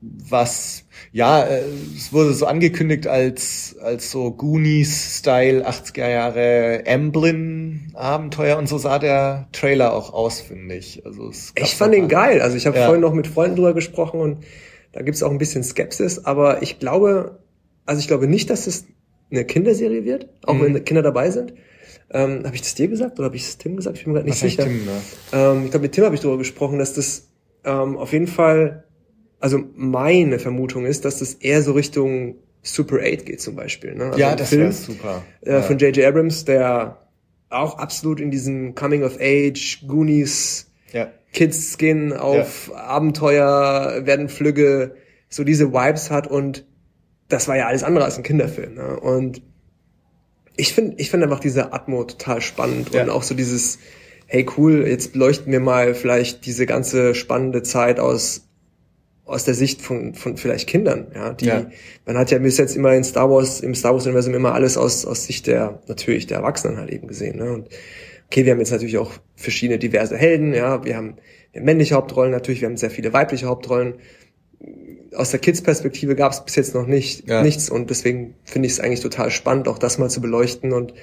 was, 0.00 0.84
ja, 1.12 1.42
äh, 1.42 1.62
es 1.96 2.12
wurde 2.12 2.34
so 2.34 2.46
angekündigt 2.46 3.06
als, 3.06 3.76
als 3.82 4.10
so 4.10 4.30
Goonies-Style 4.30 5.66
80er 5.68 6.08
Jahre 6.08 6.84
Amblin-Abenteuer 6.86 8.58
und 8.58 8.68
so 8.68 8.78
sah 8.78 8.98
der 8.98 9.48
Trailer 9.52 9.92
auch 9.92 10.12
aus, 10.12 10.40
finde 10.40 10.76
ich. 10.76 11.04
Also 11.06 11.28
es 11.30 11.52
Ich 11.56 11.74
fand 11.74 11.94
den 11.94 12.08
geil. 12.08 12.40
Also 12.42 12.56
ich 12.56 12.66
habe 12.66 12.78
Ja. 12.78 12.84
vorhin 12.84 13.00
noch 13.00 13.14
mit 13.14 13.26
Freunden 13.26 13.56
drüber 13.56 13.74
gesprochen 13.74 14.20
und 14.20 14.44
da 14.94 15.02
gibt's 15.02 15.22
auch 15.22 15.30
ein 15.30 15.38
bisschen 15.38 15.62
Skepsis, 15.62 16.24
aber 16.24 16.62
ich 16.62 16.78
glaube, 16.78 17.38
also 17.84 18.00
ich 18.00 18.06
glaube 18.08 18.26
nicht, 18.28 18.48
dass 18.50 18.66
es 18.66 18.86
eine 19.30 19.44
Kinderserie 19.44 20.04
wird, 20.04 20.28
auch 20.46 20.54
Mhm. 20.54 20.74
wenn 20.74 20.84
Kinder 20.84 21.02
dabei 21.02 21.30
sind. 21.30 21.52
Ähm, 22.10 22.44
habe 22.44 22.54
ich 22.54 22.62
das 22.62 22.74
dir 22.74 22.88
gesagt 22.88 23.18
oder 23.18 23.26
habe 23.26 23.36
ich 23.36 23.42
es 23.42 23.58
Tim 23.58 23.76
gesagt? 23.76 23.96
Ich 23.98 24.04
bin 24.04 24.12
mir 24.12 24.20
gerade 24.20 24.30
nicht 24.30 24.42
Wahrscheinlich 24.42 24.76
sicher. 24.76 25.02
Tim, 25.32 25.38
ne? 25.40 25.58
Ähm, 25.58 25.64
ich 25.64 25.70
glaube, 25.70 25.82
mit 25.84 25.92
Tim 25.92 26.04
habe 26.04 26.14
ich 26.14 26.20
darüber 26.20 26.38
gesprochen, 26.38 26.78
dass 26.78 26.94
das 26.94 27.28
ähm, 27.64 27.96
auf 27.96 28.12
jeden 28.12 28.26
Fall, 28.26 28.84
also 29.40 29.58
meine 29.74 30.38
Vermutung 30.38 30.84
ist, 30.86 31.04
dass 31.04 31.18
das 31.18 31.34
eher 31.34 31.62
so 31.62 31.72
Richtung 31.72 32.36
Super 32.62 32.98
8 33.02 33.26
geht 33.26 33.40
zum 33.40 33.56
Beispiel. 33.56 33.94
Ne? 33.94 34.04
Also 34.06 34.18
Ja, 34.18 34.36
das 34.36 34.50
Film, 34.50 34.62
wäre 34.62 34.72
super. 34.72 35.22
äh, 35.42 35.52
ja. 35.52 35.62
von 35.62 35.78
J.J. 35.78 36.04
Abrams, 36.06 36.44
der 36.44 36.98
auch 37.50 37.78
absolut 37.78 38.20
in 38.20 38.30
diesem 38.30 38.74
Coming 38.74 39.02
of 39.02 39.18
Age, 39.20 39.84
Goonies, 39.86 40.70
ja. 40.92 41.08
Kids 41.34 41.76
gehen 41.76 42.12
auf 42.14 42.72
Abenteuer, 42.74 44.02
werden 44.06 44.28
Flügge, 44.28 44.94
so 45.28 45.44
diese 45.44 45.72
Vibes 45.72 46.10
hat 46.10 46.26
und 46.26 46.64
das 47.28 47.48
war 47.48 47.56
ja 47.56 47.66
alles 47.66 47.82
andere 47.82 48.04
als 48.04 48.16
ein 48.16 48.22
Kinderfilm. 48.22 48.74
Ne? 48.74 48.98
Und 49.00 49.42
ich 50.56 50.72
finde 50.72 50.94
ich 50.98 51.10
finde 51.10 51.26
einfach 51.26 51.40
diese 51.40 51.72
Atmo 51.72 52.04
total 52.04 52.40
spannend 52.40 52.94
Ja. 52.94 53.02
und 53.02 53.10
auch 53.10 53.24
so 53.24 53.34
dieses, 53.34 53.78
hey 54.26 54.46
cool, 54.56 54.86
jetzt 54.86 55.12
beleuchten 55.12 55.52
wir 55.52 55.60
mal 55.60 55.94
vielleicht 55.94 56.46
diese 56.46 56.66
ganze 56.66 57.14
spannende 57.14 57.62
Zeit 57.62 57.98
aus 58.00 58.42
aus 59.26 59.44
der 59.44 59.54
Sicht 59.54 59.80
von, 59.80 60.12
von 60.12 60.36
vielleicht 60.36 60.68
Kindern, 60.68 61.06
ja, 61.14 61.32
die, 61.32 61.46
Ja. 61.46 61.66
man 62.04 62.18
hat 62.18 62.30
ja 62.30 62.36
bis 62.38 62.58
jetzt 62.58 62.76
immer 62.76 62.92
in 62.92 63.04
Star 63.04 63.30
Wars, 63.30 63.60
im 63.60 63.74
Star 63.74 63.94
Wars 63.94 64.04
Universum 64.04 64.34
immer 64.34 64.52
alles 64.52 64.76
aus, 64.76 65.06
aus 65.06 65.24
Sicht 65.24 65.46
der, 65.46 65.80
natürlich 65.88 66.26
der 66.26 66.38
Erwachsenen 66.38 66.76
halt 66.76 66.90
eben 66.90 67.08
gesehen, 67.08 67.38
ne, 67.38 67.50
und 67.50 67.68
okay, 68.34 68.44
wir 68.46 68.52
haben 68.52 68.58
jetzt 68.58 68.72
natürlich 68.72 68.98
auch 68.98 69.12
verschiedene 69.36 69.78
diverse 69.78 70.16
Helden, 70.16 70.54
ja, 70.54 70.84
wir 70.84 70.96
haben, 70.96 71.18
wir 71.52 71.60
haben 71.60 71.64
männliche 71.64 71.94
Hauptrollen 71.94 72.32
natürlich, 72.32 72.62
wir 72.62 72.68
haben 72.68 72.76
sehr 72.76 72.90
viele 72.90 73.12
weibliche 73.12 73.46
Hauptrollen. 73.46 73.94
Aus 75.14 75.30
der 75.30 75.38
Kids-Perspektive 75.38 76.16
gab 76.16 76.32
es 76.32 76.44
bis 76.44 76.56
jetzt 76.56 76.74
noch 76.74 76.88
nicht 76.88 77.28
Ja. 77.28 77.44
nichts 77.44 77.70
und 77.70 77.90
deswegen 77.90 78.34
finde 78.42 78.66
ich 78.66 78.72
es 78.72 78.80
eigentlich 78.80 78.98
total 78.98 79.30
spannend, 79.30 79.68
auch 79.68 79.78
das 79.78 79.98
mal 79.98 80.10
zu 80.10 80.20
beleuchten 80.20 80.72
und 80.72 80.94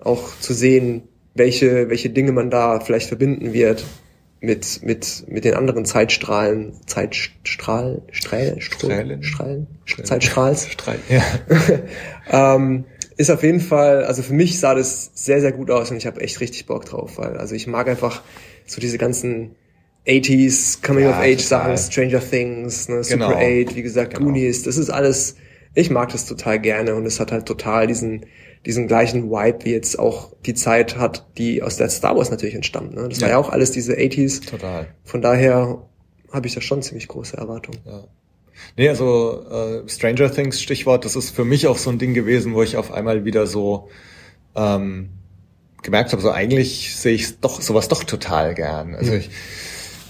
auch 0.00 0.36
zu 0.40 0.52
sehen, 0.52 1.02
welche, 1.34 1.88
welche 1.90 2.10
Dinge 2.10 2.32
man 2.32 2.50
da 2.50 2.80
vielleicht 2.80 3.06
verbinden 3.06 3.52
wird 3.52 3.84
mit, 4.40 4.82
mit, 4.82 5.26
mit 5.28 5.44
den 5.44 5.54
anderen 5.54 5.84
Zeitstrahlen, 5.84 6.72
Zeitstrahl, 6.86 8.02
Strähl, 8.10 8.60
Strählen. 8.60 9.22
Strahlen, 9.22 9.68
Zeitstrahls. 10.02 10.66
Streit. 10.70 11.00
Ja. 11.08 11.22
Ähm, 12.32 12.84
ist 13.20 13.30
auf 13.30 13.42
jeden 13.42 13.60
Fall, 13.60 14.04
also 14.04 14.22
für 14.22 14.32
mich 14.32 14.58
sah 14.58 14.74
das 14.74 15.10
sehr, 15.14 15.40
sehr 15.40 15.52
gut 15.52 15.70
aus 15.70 15.90
und 15.90 15.96
ich 15.98 16.06
habe 16.06 16.20
echt 16.20 16.40
richtig 16.40 16.66
Bock 16.66 16.84
drauf, 16.86 17.18
weil 17.18 17.36
also 17.36 17.54
ich 17.54 17.66
mag 17.66 17.88
einfach 17.88 18.22
so 18.66 18.80
diese 18.80 18.98
ganzen 18.98 19.54
80s 20.06 20.82
Coming 20.82 21.04
Ja, 21.04 21.10
of 21.10 21.16
Age 21.18 21.42
total. 21.42 21.76
Sachen, 21.76 21.78
Stranger 21.78 22.20
Things, 22.30 22.88
ne, 22.88 23.04
Super 23.04 23.34
Genau. 23.34 23.66
8, 23.68 23.76
wie 23.76 23.82
gesagt, 23.82 24.14
Genau. 24.14 24.26
Goonies, 24.26 24.62
das 24.62 24.76
ist 24.78 24.90
alles, 24.90 25.36
ich 25.74 25.90
mag 25.90 26.10
das 26.12 26.26
total 26.26 26.58
gerne 26.58 26.94
und 26.94 27.04
es 27.06 27.20
hat 27.20 27.32
halt 27.32 27.46
total 27.46 27.86
diesen 27.86 28.26
diesen 28.66 28.86
gleichen 28.88 29.30
Vibe, 29.30 29.64
wie 29.64 29.72
jetzt 29.72 29.98
auch 29.98 30.34
die 30.44 30.52
Zeit 30.52 30.98
hat, 30.98 31.26
die 31.38 31.62
aus 31.62 31.78
der 31.78 31.88
Star 31.88 32.14
Wars 32.14 32.30
natürlich 32.30 32.54
entstammt. 32.54 32.94
Ne? 32.94 33.08
Das 33.08 33.18
war 33.22 33.28
Ja. 33.28 33.34
ja 33.36 33.38
auch 33.40 33.48
alles 33.48 33.70
diese 33.70 33.94
80s. 33.94 34.44
Total. 34.46 34.86
Von 35.02 35.22
daher 35.22 35.88
habe 36.30 36.46
ich 36.46 36.52
da 36.54 36.60
schon 36.60 36.82
ziemlich 36.82 37.08
große 37.08 37.38
Erwartungen. 37.38 37.78
Ja. 37.86 38.04
Nee, 38.76 38.88
also 38.88 39.44
äh, 39.50 39.88
Stranger 39.88 40.32
Things 40.32 40.60
Stichwort, 40.60 41.04
das 41.04 41.16
ist 41.16 41.30
für 41.30 41.44
mich 41.44 41.66
auch 41.66 41.78
so 41.78 41.90
ein 41.90 41.98
Ding 41.98 42.14
gewesen, 42.14 42.54
wo 42.54 42.62
ich 42.62 42.76
auf 42.76 42.92
einmal 42.92 43.24
wieder 43.24 43.46
so 43.46 43.88
ähm, 44.54 45.10
gemerkt 45.82 46.12
habe, 46.12 46.22
so 46.22 46.30
eigentlich 46.30 46.94
sehe 46.96 47.14
ich 47.14 47.40
doch 47.40 47.60
sowas 47.60 47.88
doch 47.88 48.04
total 48.04 48.54
gern. 48.54 48.94
Also 48.94 49.14
ich 49.14 49.30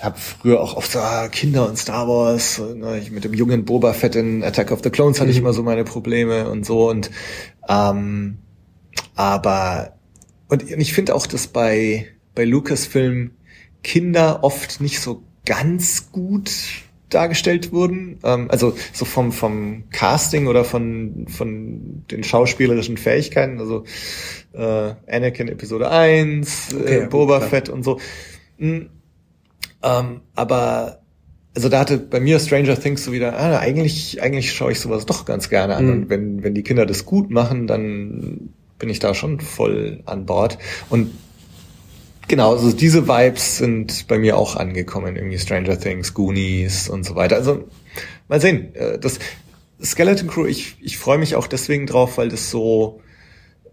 habe 0.00 0.18
früher 0.18 0.60
auch 0.60 0.76
oft 0.76 0.92
so 0.92 0.98
ah, 0.98 1.28
Kinder 1.28 1.68
und 1.68 1.78
Star 1.78 2.08
Wars, 2.08 2.58
ne, 2.58 2.98
ich 2.98 3.10
mit 3.10 3.24
dem 3.24 3.34
jungen 3.34 3.64
Boba 3.64 3.92
Fett 3.92 4.16
in 4.16 4.42
Attack 4.42 4.72
of 4.72 4.80
the 4.82 4.90
Clones 4.90 5.20
hatte 5.20 5.30
ich 5.30 5.36
immer 5.36 5.52
so 5.52 5.62
meine 5.62 5.84
Probleme 5.84 6.48
und 6.48 6.64
so 6.64 6.88
und 6.88 7.10
ähm, 7.68 8.38
aber 9.14 9.94
und 10.48 10.68
ich 10.68 10.92
finde 10.92 11.14
auch, 11.14 11.26
dass 11.26 11.48
bei 11.48 12.06
bei 12.34 12.44
Lucasfilm 12.44 13.32
Kinder 13.82 14.42
oft 14.42 14.80
nicht 14.80 15.00
so 15.00 15.22
ganz 15.44 16.10
gut 16.12 16.50
dargestellt 17.10 17.72
wurden. 17.72 18.18
Ähm, 18.24 18.50
also 18.50 18.74
so 18.92 19.04
vom, 19.04 19.32
vom 19.32 19.84
Casting 19.90 20.46
oder 20.46 20.64
von, 20.64 21.26
von 21.28 22.04
den 22.10 22.24
schauspielerischen 22.24 22.96
Fähigkeiten. 22.96 23.58
Also 23.60 23.84
äh, 24.52 24.94
Anakin 25.06 25.48
Episode 25.48 25.90
1, 25.90 26.74
Okay, 26.74 26.84
äh, 26.84 26.92
ja, 26.92 27.00
gut, 27.02 27.10
Boba 27.10 27.38
klar. 27.38 27.50
Fett 27.50 27.68
und 27.68 27.82
so. 27.82 28.00
Mm, 28.58 28.86
ähm, 29.82 30.20
aber 30.34 31.00
also 31.54 31.68
da 31.68 31.80
hatte 31.80 31.98
bei 31.98 32.20
mir 32.20 32.38
Stranger 32.38 32.78
Things 32.78 33.04
so 33.04 33.12
wieder, 33.12 33.38
ah, 33.38 33.58
eigentlich, 33.58 34.22
eigentlich 34.22 34.52
schaue 34.52 34.72
ich 34.72 34.80
sowas 34.80 35.06
doch 35.06 35.24
ganz 35.24 35.48
gerne 35.50 35.76
an. 35.76 35.86
Mhm. 35.86 35.92
Und 35.92 36.10
wenn, 36.10 36.42
wenn 36.42 36.54
die 36.54 36.62
Kinder 36.62 36.86
das 36.86 37.04
gut 37.04 37.30
machen, 37.30 37.66
dann 37.66 38.50
bin 38.78 38.88
ich 38.88 38.98
da 38.98 39.14
schon 39.14 39.40
voll 39.40 40.02
an 40.06 40.26
Bord. 40.26 40.58
Und 40.88 41.10
Genau, 42.30 42.52
also 42.52 42.70
diese 42.70 43.08
Vibes 43.08 43.58
sind 43.58 44.06
bei 44.06 44.16
mir 44.16 44.38
auch 44.38 44.54
angekommen, 44.54 45.16
irgendwie 45.16 45.36
Stranger 45.36 45.76
Things, 45.76 46.14
Goonies 46.14 46.88
und 46.88 47.04
so 47.04 47.16
weiter. 47.16 47.34
Also 47.34 47.64
mal 48.28 48.40
sehen. 48.40 48.72
äh, 48.76 49.00
Das 49.00 49.18
Skeleton 49.82 50.28
Crew, 50.28 50.46
ich, 50.46 50.76
ich 50.80 50.96
freue 50.96 51.18
mich 51.18 51.34
auch 51.34 51.48
deswegen 51.48 51.88
drauf, 51.88 52.18
weil 52.18 52.28
das 52.28 52.48
so 52.48 53.00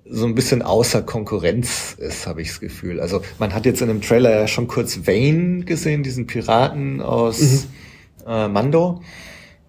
so 0.10 0.26
ein 0.26 0.34
bisschen 0.34 0.64
außer 0.64 1.04
Konkurrenz 1.04 1.94
ist, 2.00 2.26
habe 2.26 2.42
ich 2.42 2.48
das 2.48 2.60
Gefühl. 2.60 3.00
Also 3.00 3.22
man 3.38 3.54
hat 3.54 3.68
jetzt 3.68 3.80
in 3.84 3.90
dem 3.90 4.02
Trailer 4.02 4.32
ja 4.32 4.48
schon 4.48 4.68
kurz 4.68 5.06
Vane 5.06 5.64
gesehen, 5.64 6.02
diesen 6.02 6.26
Piraten 6.26 7.00
aus 7.00 7.68
äh, 8.26 8.48
Mando. 8.48 9.04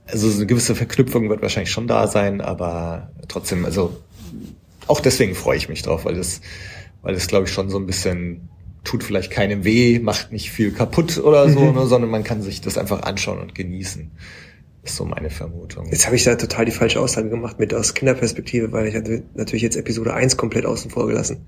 Also 0.07 0.31
so 0.31 0.39
eine 0.39 0.47
gewisse 0.47 0.75
Verknüpfung 0.75 1.29
wird 1.29 1.43
wahrscheinlich 1.43 1.73
schon 1.73 1.89
da 1.89 2.07
sein, 2.07 2.41
aber 2.41 3.11
trotzdem, 3.29 3.67
also 3.67 3.99
auch 4.87 5.01
deswegen 5.01 5.35
freue 5.35 5.59
ich 5.59 5.69
mich 5.69 5.83
drauf, 5.83 6.07
weil 6.07 6.15
das, 6.15 6.41
weil 7.03 7.13
das 7.13 7.27
glaube 7.27 7.45
ich 7.45 7.53
schon 7.53 7.69
so 7.69 7.77
ein 7.77 7.85
bisschen 7.85 8.49
tut 8.85 9.05
vielleicht 9.05 9.31
keinem 9.31 9.65
weh, 9.65 9.99
macht 9.99 10.33
nicht 10.33 10.51
viel 10.51 10.73
kaputt 10.73 11.19
oder 11.19 11.49
so, 11.51 11.73
ne, 11.73 11.87
sondern 11.87 12.11
man 12.11 12.25
kann 12.25 12.43
sich 12.43 12.61
das 12.61 12.79
einfach 12.79 13.03
anschauen 13.03 13.39
und 13.41 13.55
genießen. 13.55 14.11
Ist 14.85 14.97
so 14.97 15.05
meine 15.05 15.29
Vermutung. 15.31 15.87
Jetzt 15.91 16.07
habe 16.07 16.17
ich 16.17 16.25
da 16.25 16.37
total 16.37 16.65
die 16.65 16.71
falsche 16.71 17.01
Aussage 17.01 17.29
gemacht 17.29 17.59
mit 17.59 17.75
aus 17.75 17.95
Kinderperspektive, 17.95 18.73
weil 18.73 18.87
ich 18.87 18.95
hatte 18.95 19.23
natürlich 19.35 19.63
jetzt 19.63 19.77
Episode 19.77 20.15
1 20.15 20.37
komplett 20.37 20.65
außen 20.65 20.91
vor 20.91 21.07
gelassen. 21.09 21.47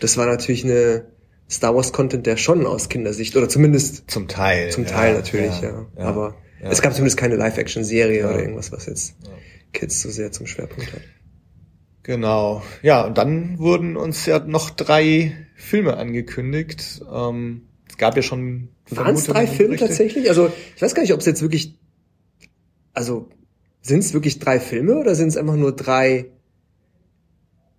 Das 0.00 0.16
war 0.16 0.26
natürlich 0.26 0.64
eine 0.64 1.04
Star 1.48 1.74
Wars 1.76 1.92
Content, 1.92 2.26
der 2.26 2.36
schon 2.38 2.66
aus 2.66 2.88
Kindersicht 2.88 3.36
oder 3.36 3.48
zumindest 3.48 4.10
Zum 4.10 4.26
Teil. 4.26 4.70
zum 4.70 4.84
ja, 4.84 4.90
Teil 4.90 5.14
natürlich, 5.14 5.60
ja. 5.60 5.86
Aber 5.96 6.34
ja. 6.62 6.70
es 6.70 6.80
gab 6.80 6.92
zumindest 6.94 7.18
keine 7.18 7.36
Live-Action-Serie 7.36 8.20
Ja. 8.20 8.30
oder 8.30 8.40
irgendwas, 8.40 8.72
was 8.72 8.86
jetzt 8.86 9.14
Ja. 9.22 9.28
Kids 9.72 10.00
so 10.00 10.10
sehr 10.10 10.32
zum 10.32 10.46
Schwerpunkt 10.46 10.92
hat. 10.92 11.02
Genau. 12.02 12.62
Ja, 12.82 13.02
und 13.06 13.16
dann 13.18 13.58
wurden 13.58 13.96
uns 13.96 14.26
ja 14.26 14.40
noch 14.40 14.70
drei 14.70 15.36
Filme 15.56 15.96
angekündigt. 15.96 17.02
Ähm, 17.12 17.62
es 17.88 17.96
gab 17.96 18.16
ja 18.16 18.22
schon 18.22 18.68
Waren 18.90 19.14
es 19.14 19.24
drei 19.26 19.46
Filme 19.46 19.76
tatsächlich? 19.76 20.28
Also 20.28 20.50
ich 20.74 20.82
weiß 20.82 20.94
gar 20.94 21.02
nicht, 21.02 21.12
ob 21.14 21.20
es 21.20 21.26
jetzt 21.26 21.42
wirklich, 21.42 21.78
also 22.92 23.28
sind 23.80 24.00
es 24.00 24.12
wirklich 24.14 24.38
drei 24.38 24.58
Filme 24.60 24.96
oder 24.96 25.14
sind 25.14 25.28
es 25.28 25.36
einfach 25.36 25.56
nur 25.56 25.74
drei 25.74 26.26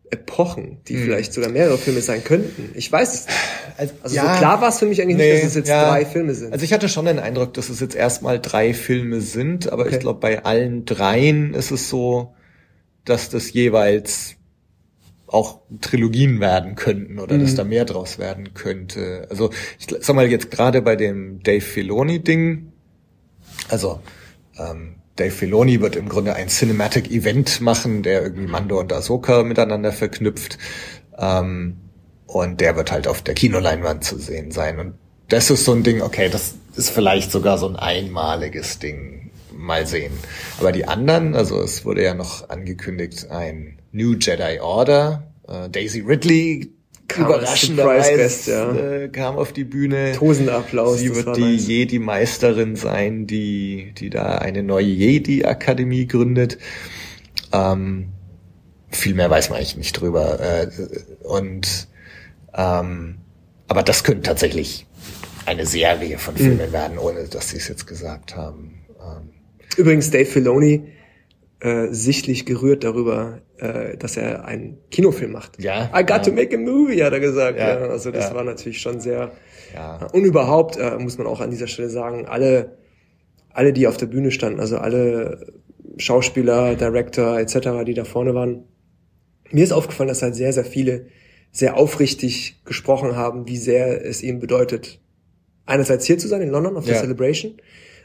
Epochen, 0.09 0.77
die 0.87 0.95
Hm. 0.95 1.03
vielleicht 1.03 1.33
sogar 1.33 1.49
mehrere 1.49 1.77
Filme 1.77 2.01
sein 2.01 2.23
könnten? 2.23 2.71
Ich 2.75 2.91
weiß 2.91 3.13
es 3.13 3.25
nicht. 3.25 3.37
Also, 3.77 3.93
Also 4.03 4.15
ja, 4.15 4.33
so 4.33 4.37
klar 4.39 4.61
war 4.61 4.69
es 4.69 4.77
für 4.79 4.85
mich 4.85 5.01
eigentlich 5.01 5.17
nee, 5.17 5.31
nicht, 5.31 5.43
dass 5.43 5.49
es 5.49 5.55
jetzt 5.55 5.69
ja. 5.69 5.89
drei 5.89 6.05
Filme 6.05 6.35
sind. 6.35 6.53
Also 6.53 6.63
ich 6.63 6.71
hatte 6.71 6.87
schon 6.87 7.05
den 7.05 7.17
Eindruck, 7.19 7.53
dass 7.55 7.69
es 7.69 7.79
jetzt 7.79 7.95
erstmal 7.95 8.39
drei 8.39 8.73
Filme 8.75 9.21
sind, 9.21 9.71
aber 9.71 9.83
Okay. 9.85 9.95
ich 9.95 9.99
glaube, 9.99 10.19
bei 10.19 10.45
allen 10.45 10.85
dreien 10.85 11.53
ist 11.55 11.71
es 11.71 11.89
so, 11.89 12.35
dass 13.05 13.29
das 13.29 13.51
jeweils 13.53 14.35
auch 15.27 15.61
Trilogien 15.81 16.39
werden 16.39 16.75
könnten 16.75 17.19
oder 17.19 17.35
mhm. 17.35 17.41
dass 17.41 17.55
da 17.55 17.63
mehr 17.63 17.85
draus 17.85 18.19
werden 18.19 18.53
könnte. 18.53 19.27
Also 19.29 19.49
ich 19.79 19.87
sag 19.87 20.15
mal 20.15 20.29
jetzt 20.29 20.51
gerade 20.51 20.81
bei 20.81 20.95
dem 20.95 21.41
Dave 21.41 21.61
Filoni 21.61 22.19
Ding, 22.23 22.71
also 23.69 23.99
ähm, 24.57 24.95
Dave 25.15 25.31
Filoni 25.31 25.81
wird 25.81 25.95
im 25.95 26.09
Grunde 26.09 26.35
ein 26.35 26.47
Cinematic 26.49 27.11
Event 27.11 27.61
machen, 27.61 28.03
der 28.03 28.23
irgendwie 28.23 28.47
Mando 28.47 28.79
und 28.79 28.91
Ahsoka 28.91 29.43
miteinander 29.43 29.91
verknüpft. 29.91 30.57
Ähm, 31.17 31.77
und 32.25 32.61
der 32.61 32.75
wird 32.75 32.91
halt 32.91 33.07
auf 33.07 33.21
der 33.21 33.35
Kinoleinwand 33.35 34.03
zu 34.03 34.17
sehen 34.17 34.51
sein. 34.51 34.79
Und 34.79 34.93
das 35.29 35.51
ist 35.51 35.65
so 35.65 35.73
ein 35.73 35.83
Ding, 35.83 36.01
okay, 36.01 36.29
das 36.29 36.55
ist 36.75 36.89
vielleicht 36.89 37.31
sogar 37.31 37.59
so 37.59 37.67
ein 37.67 37.75
einmaliges 37.75 38.79
Ding. 38.79 39.22
Mal 39.63 39.87
sehen. 39.87 40.13
Aber 40.59 40.71
die 40.71 40.85
anderen, 40.85 41.35
also 41.35 41.61
es 41.61 41.85
wurde 41.85 42.03
ja 42.03 42.13
noch 42.13 42.49
angekündigt, 42.49 43.29
ein 43.29 43.79
New 43.91 44.13
Jedi 44.13 44.59
Order. 44.59 45.31
Äh, 45.47 45.69
Daisy 45.69 46.01
Ridley 46.01 46.73
kam 47.07 47.25
überraschenderweise 47.25 48.51
ja. 48.51 48.75
äh, 48.75 49.09
kam 49.09 49.37
auf 49.37 49.53
die 49.53 49.63
Bühne. 49.63 50.13
Tosenapplaus. 50.13 50.99
Sie 50.99 51.15
wird 51.15 51.35
die 51.37 51.41
nice. 51.41 51.67
Jedi-Meisterin 51.67 52.75
sein, 52.75 53.27
die, 53.27 53.93
die 53.97 54.09
da 54.09 54.37
eine 54.37 54.63
neue 54.63 54.85
Jedi-Akademie 54.85 56.07
gründet. 56.07 56.57
Ähm, 57.51 58.09
viel 58.89 59.13
mehr 59.15 59.29
weiß 59.29 59.49
man 59.49 59.59
eigentlich 59.59 59.77
nicht 59.77 59.93
drüber. 59.93 60.39
Äh, 60.39 60.67
und 61.23 61.87
ähm, 62.53 63.15
aber 63.67 63.83
das 63.83 64.03
könnte 64.03 64.23
tatsächlich 64.23 64.85
eine 65.45 65.65
Serie 65.65 66.17
von 66.17 66.35
Filmen 66.35 66.69
mhm. 66.69 66.73
werden, 66.73 66.97
ohne 66.97 67.25
dass 67.25 67.49
sie 67.49 67.57
es 67.57 67.67
jetzt 67.67 67.87
gesagt 67.87 68.35
haben. 68.35 68.85
Ähm, 69.01 69.32
Übrigens 69.77 70.11
Dave 70.11 70.25
Filoni 70.25 70.83
äh, 71.59 71.87
sichtlich 71.91 72.45
gerührt 72.45 72.83
darüber, 72.83 73.39
äh, 73.57 73.95
dass 73.97 74.17
er 74.17 74.45
einen 74.45 74.77
Kinofilm 74.91 75.31
macht. 75.31 75.61
Ja. 75.61 75.89
I 75.95 76.01
got 76.01 76.09
ja. 76.09 76.19
to 76.19 76.31
make 76.33 76.53
a 76.55 76.59
movie, 76.59 77.01
hat 77.03 77.13
er 77.13 77.19
gesagt. 77.19 77.57
Ja, 77.57 77.79
ja 77.79 77.87
also 77.87 78.11
das 78.11 78.29
ja. 78.29 78.35
war 78.35 78.43
natürlich 78.43 78.81
schon 78.81 78.99
sehr. 78.99 79.31
Ja. 79.73 80.07
Und 80.11 80.25
überhaupt 80.25 80.77
äh, 80.77 80.97
muss 80.99 81.17
man 81.17 81.25
auch 81.25 81.39
an 81.39 81.51
dieser 81.51 81.67
Stelle 81.67 81.89
sagen, 81.89 82.25
alle, 82.25 82.77
alle, 83.49 83.71
die 83.71 83.87
auf 83.87 83.97
der 83.97 84.07
Bühne 84.07 84.31
standen, 84.31 84.59
also 84.59 84.77
alle 84.77 85.53
Schauspieler, 85.97 86.75
Director 86.75 87.39
etc., 87.39 87.85
die 87.85 87.93
da 87.93 88.03
vorne 88.03 88.35
waren, 88.35 88.65
mir 89.51 89.63
ist 89.63 89.71
aufgefallen, 89.71 90.09
dass 90.09 90.21
halt 90.21 90.35
sehr, 90.35 90.51
sehr 90.51 90.65
viele 90.65 91.05
sehr 91.53 91.77
aufrichtig 91.77 92.61
gesprochen 92.65 93.15
haben, 93.15 93.47
wie 93.47 93.57
sehr 93.57 94.03
es 94.03 94.23
ihm 94.23 94.39
bedeutet, 94.39 94.99
einerseits 95.65 96.05
hier 96.05 96.17
zu 96.17 96.27
sein 96.27 96.41
in 96.41 96.49
London 96.49 96.75
auf 96.75 96.85
der 96.85 96.99
Celebration, 96.99 97.53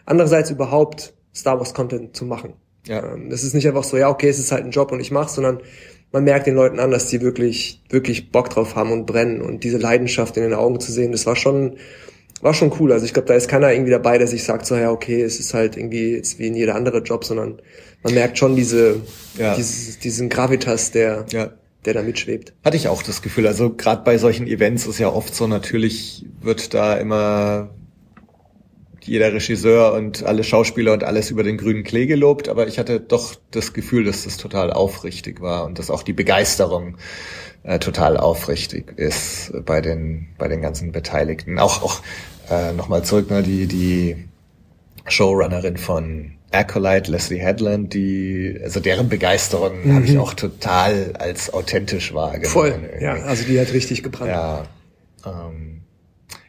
andererseits 0.05 0.51
überhaupt 0.51 1.15
Star 1.39 1.59
Wars 1.59 1.75
Content 1.75 2.17
zu 2.17 2.25
machen. 2.25 2.55
Ja. 2.87 3.15
Ähm, 3.15 3.31
das 3.31 3.45
ist 3.45 3.55
nicht 3.55 3.67
einfach 3.67 3.85
so, 3.85 3.97
ja, 3.97 4.09
okay, 4.09 4.29
es 4.29 4.39
ist 4.39 4.53
halt 4.53 4.65
ein 4.65 4.71
Job 4.71 4.93
und 4.93 5.01
ich 5.01 5.11
mach's, 5.11 5.35
sondern 5.35 5.61
man 6.13 6.25
merkt 6.25 6.47
den 6.47 6.55
Leuten 6.55 6.81
an, 6.81 6.91
dass 6.91 7.09
die 7.09 7.21
wirklich, 7.21 7.83
wirklich 7.91 8.33
Bock 8.33 8.51
drauf 8.51 8.77
haben 8.77 8.93
und 8.93 9.07
brennen 9.07 9.43
und 9.43 9.63
diese 9.63 9.79
Leidenschaft 9.79 10.37
in 10.37 10.43
den 10.43 10.55
Augen 10.55 10.81
zu 10.81 10.91
sehen, 10.91 11.13
das 11.13 11.27
war 11.27 11.37
schon, 11.37 11.77
war 12.41 12.55
schon 12.55 12.73
cool. 12.81 12.93
Also 12.93 13.05
ich 13.05 13.13
glaube, 13.13 13.29
da 13.29 13.35
ist 13.35 13.49
keiner 13.49 13.73
irgendwie 13.73 13.91
dabei, 13.91 14.17
der 14.17 14.27
sich 14.27 14.45
sagt 14.45 14.65
so, 14.65 14.77
ja, 14.77 14.91
okay, 14.91 15.23
es 15.23 15.39
ist 15.39 15.53
halt 15.53 15.77
irgendwie 15.77 16.13
jetzt 16.13 16.39
wie 16.39 16.47
in 16.47 16.55
jeder 16.55 16.77
andere 16.77 16.99
Job, 16.99 17.25
sondern 17.25 17.61
man 18.03 18.15
merkt 18.15 18.39
schon 18.39 18.57
diese, 18.57 19.03
ja. 19.37 19.55
dieses, 19.55 19.99
diesen 19.99 20.29
Gravitas, 20.29 20.93
der, 20.93 21.27
ja. 21.31 21.53
der 21.85 21.95
da 21.95 22.03
mitschwebt. 22.03 22.55
Hatte 22.65 22.77
ich 22.77 22.89
auch 22.89 23.03
das 23.03 23.21
Gefühl. 23.21 23.47
Also 23.47 23.75
gerade 23.75 24.03
bei 24.03 24.17
solchen 24.17 24.47
Events 24.47 24.87
ist 24.87 24.99
ja 24.99 25.13
oft 25.13 25.35
so, 25.35 25.47
natürlich 25.47 26.25
wird 26.41 26.73
da 26.73 26.97
immer 26.97 27.71
jeder 29.09 29.33
Regisseur 29.33 29.93
und 29.95 30.23
alle 30.25 30.45
Schauspieler 30.45 30.93
und 30.93 31.05
alles 31.05 31.31
über 31.31 31.43
den 31.43 31.57
grünen 31.57 31.85
Klee 31.85 32.07
gelobt, 32.07 32.49
aber 32.49 32.67
ich 32.67 32.79
hatte 32.79 33.01
doch 33.01 33.35
das 33.51 33.73
Gefühl, 33.73 34.05
dass 34.05 34.25
das 34.25 34.37
total 34.37 34.73
aufrichtig 34.73 35.41
war 35.41 35.65
und 35.65 35.79
dass 35.79 35.91
auch 35.91 36.03
die 36.03 36.13
Begeisterung 36.13 36.97
äh, 37.63 37.79
total 37.79 38.17
aufrichtig 38.17 38.97
ist 38.97 39.53
bei 39.65 39.81
den 39.81 40.29
bei 40.39 40.49
den 40.49 40.63
ganzen 40.63 40.93
Beteiligten. 40.93 41.59
Auch 41.59 41.83
auch 41.83 42.01
äh, 42.51 42.73
nochmal 42.73 43.03
zurück, 43.05 43.31
ne, 43.31 43.43
die 43.43 43.67
die 43.67 44.29
Showrunnerin 45.07 45.77
von 45.77 46.39
Acolyte, 46.51 47.11
Leslie 47.11 47.39
Headland, 47.39 47.93
die, 47.93 48.59
also 48.63 48.81
deren 48.81 49.09
Begeisterung 49.09 49.87
mhm. 49.87 49.95
habe 49.95 50.07
ich 50.07 50.19
auch 50.19 50.35
total 50.35 51.13
als 51.19 51.53
authentisch 51.53 52.15
wahrgenommen. 52.15 52.51
Voll, 52.51 52.69
irgendwie. 52.69 53.05
ja, 53.05 53.15
also 53.15 53.45
die 53.45 53.61
hat 53.61 53.73
richtig 53.73 54.03
gebrannt. 54.03 54.31
Ja, 54.31 54.65
ähm, 55.27 55.78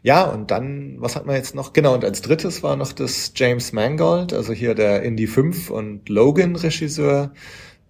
ja, 0.01 0.23
und 0.23 0.51
dann, 0.51 0.95
was 0.99 1.15
hat 1.15 1.25
man 1.25 1.35
jetzt 1.35 1.55
noch? 1.55 1.73
Genau, 1.73 1.93
und 1.93 2.05
als 2.05 2.21
drittes 2.21 2.63
war 2.63 2.75
noch 2.75 2.93
das 2.93 3.33
James 3.35 3.73
Mangold, 3.73 4.33
also 4.33 4.53
hier 4.53 4.75
der 4.75 5.03
Indie 5.03 5.27
5 5.27 5.69
und 5.69 6.07
Logan 6.09 6.55
Regisseur. 6.55 7.31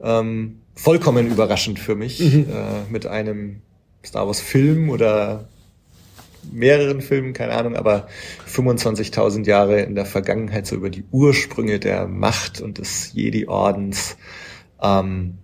Ähm, 0.02 0.62
vollkommen 0.76 1.28
überraschend 1.28 1.80
für 1.80 1.96
mich, 1.96 2.20
mhm. 2.20 2.48
äh, 2.50 2.92
mit 2.92 3.06
einem 3.06 3.62
Star 4.06 4.26
Wars 4.28 4.40
Film 4.40 4.90
oder 4.90 5.50
mehreren 6.52 7.02
Filmen, 7.02 7.34
keine 7.34 7.54
Ahnung, 7.54 7.76
aber 7.76 8.08
25.000 8.48 9.46
Jahre 9.46 9.82
in 9.82 9.94
der 9.94 10.06
Vergangenheit 10.06 10.66
so 10.66 10.76
über 10.76 10.90
die 10.90 11.04
Ursprünge 11.12 11.80
der 11.80 12.08
Macht 12.08 12.62
und 12.62 12.78
des 12.78 13.14
Jedi-Ordens. 13.14 14.18
Ähm, 14.82 15.38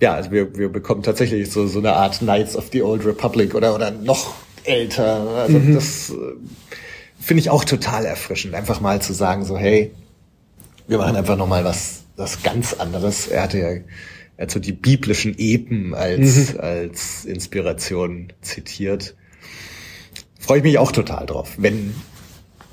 ja, 0.00 0.14
also 0.14 0.30
wir, 0.30 0.56
wir 0.56 0.68
bekommen 0.68 1.02
tatsächlich 1.02 1.50
so, 1.50 1.66
so 1.66 1.80
eine 1.80 1.94
Art 1.94 2.18
Knights 2.18 2.56
of 2.56 2.68
the 2.72 2.82
Old 2.82 3.04
Republic 3.04 3.54
oder, 3.54 3.74
oder 3.74 3.90
noch 3.90 4.34
älter. 4.66 5.28
Also 5.30 5.58
mhm. 5.58 5.74
das 5.74 6.10
äh, 6.10 6.14
finde 7.20 7.40
ich 7.40 7.50
auch 7.50 7.64
total 7.64 8.04
erfrischend, 8.04 8.54
einfach 8.54 8.80
mal 8.80 9.00
zu 9.00 9.12
sagen, 9.12 9.44
so 9.44 9.56
hey, 9.56 9.92
wir 10.88 10.98
machen 10.98 11.16
einfach 11.16 11.36
noch 11.36 11.48
mal 11.48 11.64
was, 11.64 12.04
was 12.16 12.42
ganz 12.42 12.74
anderes. 12.74 13.26
Er 13.26 13.42
hatte 13.42 13.58
ja 13.58 13.70
er 14.36 14.42
hat 14.42 14.50
so 14.50 14.60
die 14.60 14.72
biblischen 14.72 15.34
Epen 15.38 15.94
als, 15.94 16.52
mhm. 16.52 16.60
als 16.60 17.24
Inspiration 17.24 18.32
zitiert. 18.42 19.14
Freue 20.38 20.58
ich 20.58 20.64
mich 20.64 20.78
auch 20.78 20.92
total 20.92 21.26
drauf, 21.26 21.54
wenn, 21.56 21.94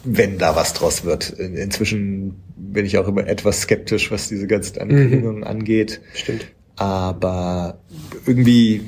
wenn 0.03 0.37
da 0.37 0.55
was 0.55 0.73
draus 0.73 1.05
wird. 1.05 1.29
Inzwischen 1.29 2.41
bin 2.57 2.85
ich 2.85 2.97
auch 2.97 3.07
immer 3.07 3.25
etwas 3.27 3.61
skeptisch, 3.61 4.11
was 4.11 4.27
diese 4.27 4.47
ganzen 4.47 4.79
Ankündigungen 4.79 5.37
mhm. 5.37 5.43
angeht. 5.45 6.01
Stimmt. 6.13 6.47
Aber 6.75 7.79
irgendwie 8.25 8.81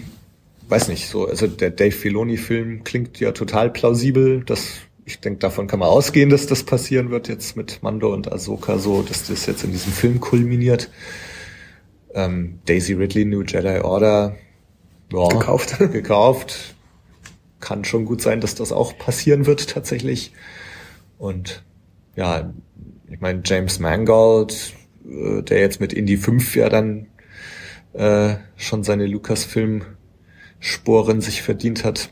weiß 0.67 0.87
nicht, 0.87 1.07
so, 1.07 1.27
also 1.27 1.47
der 1.47 1.71
Dave 1.71 1.91
Filoni-Film 1.91 2.83
klingt 2.83 3.19
ja 3.19 3.31
total 3.31 3.69
plausibel. 3.69 4.43
Das, 4.45 4.67
ich 5.05 5.19
denke, 5.19 5.39
davon 5.39 5.67
kann 5.67 5.79
man 5.79 5.89
ausgehen, 5.89 6.29
dass 6.29 6.47
das 6.47 6.63
passieren 6.63 7.11
wird 7.11 7.27
jetzt 7.27 7.55
mit 7.55 7.83
Mando 7.83 8.13
und 8.13 8.31
Ahsoka 8.31 8.77
so, 8.77 9.01
dass 9.01 9.27
das 9.27 9.45
jetzt 9.45 9.63
in 9.63 9.71
diesem 9.71 9.93
Film 9.93 10.19
kulminiert. 10.19 10.89
Ähm, 12.13 12.59
Daisy 12.65 12.93
Ridley, 12.93 13.25
New 13.25 13.43
Jedi 13.43 13.81
Order, 13.81 14.37
ja, 15.11 15.27
gekauft. 15.27 15.77
gekauft. 15.91 16.75
Kann 17.59 17.83
schon 17.83 18.05
gut 18.05 18.21
sein, 18.21 18.41
dass 18.41 18.55
das 18.55 18.71
auch 18.71 18.97
passieren 18.97 19.45
wird 19.45 19.69
tatsächlich. 19.69 20.33
Und 21.17 21.63
ja, 22.15 22.53
ich 23.09 23.19
meine, 23.19 23.41
James 23.45 23.79
Mangold, 23.79 24.73
äh, 25.05 25.41
der 25.41 25.59
jetzt 25.59 25.79
mit 25.79 25.93
Indie 25.93 26.17
5 26.17 26.55
ja 26.55 26.69
dann 26.69 27.07
äh, 27.93 28.35
schon 28.55 28.83
seine 28.83 29.05
Lucasfilm 29.05 29.83
Sporen 30.65 31.21
sich 31.21 31.43
verdient 31.43 31.83
hat, 31.83 32.09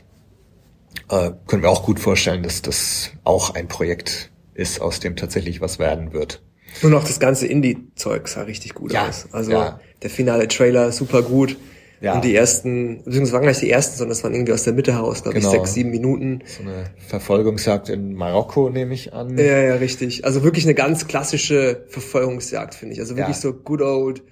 äh, 1.10 1.32
können 1.48 1.62
wir 1.62 1.70
auch 1.70 1.82
gut 1.82 1.98
vorstellen, 1.98 2.44
dass 2.44 2.62
das 2.62 3.10
auch 3.24 3.52
ein 3.56 3.66
Projekt 3.66 4.30
ist, 4.54 4.80
aus 4.80 5.00
dem 5.00 5.16
tatsächlich 5.16 5.60
was 5.60 5.80
werden 5.80 6.12
wird. 6.12 6.40
Und 6.80 6.94
auch 6.94 7.02
das 7.02 7.18
ganze 7.18 7.48
Indie-Zeug 7.48 8.28
sah 8.28 8.42
richtig 8.42 8.74
gut 8.74 8.92
ja, 8.92 9.08
aus. 9.08 9.26
Also 9.32 9.50
ja. 9.50 9.80
der 10.02 10.10
finale 10.10 10.46
Trailer 10.46 10.92
super 10.92 11.22
gut. 11.22 11.56
Ja. 12.00 12.14
Und 12.14 12.24
die 12.24 12.36
ersten, 12.36 12.98
beziehungsweise 12.98 13.32
waren 13.32 13.42
gleich 13.42 13.58
die 13.58 13.70
ersten, 13.70 13.96
sondern 13.96 14.12
es 14.12 14.22
waren 14.22 14.34
irgendwie 14.34 14.52
aus 14.52 14.62
der 14.62 14.72
Mitte 14.72 14.92
heraus, 14.92 15.24
glaube 15.24 15.38
genau. 15.40 15.50
ich, 15.50 15.58
sechs, 15.58 15.74
sieben 15.74 15.90
Minuten. 15.90 16.42
So 16.44 16.62
eine 16.62 16.84
Verfolgungsjagd 17.08 17.88
in 17.88 18.14
Marokko, 18.14 18.70
nehme 18.70 18.94
ich 18.94 19.12
an. 19.12 19.36
Ja, 19.36 19.58
ja, 19.62 19.74
richtig. 19.76 20.24
Also 20.24 20.44
wirklich 20.44 20.64
eine 20.64 20.74
ganz 20.74 21.08
klassische 21.08 21.86
Verfolgungsjagd, 21.88 22.76
finde 22.76 22.94
ich. 22.94 23.00
Also 23.00 23.16
wirklich 23.16 23.36
ja. 23.36 23.42
so 23.42 23.52
good 23.52 23.82
old 23.82 24.22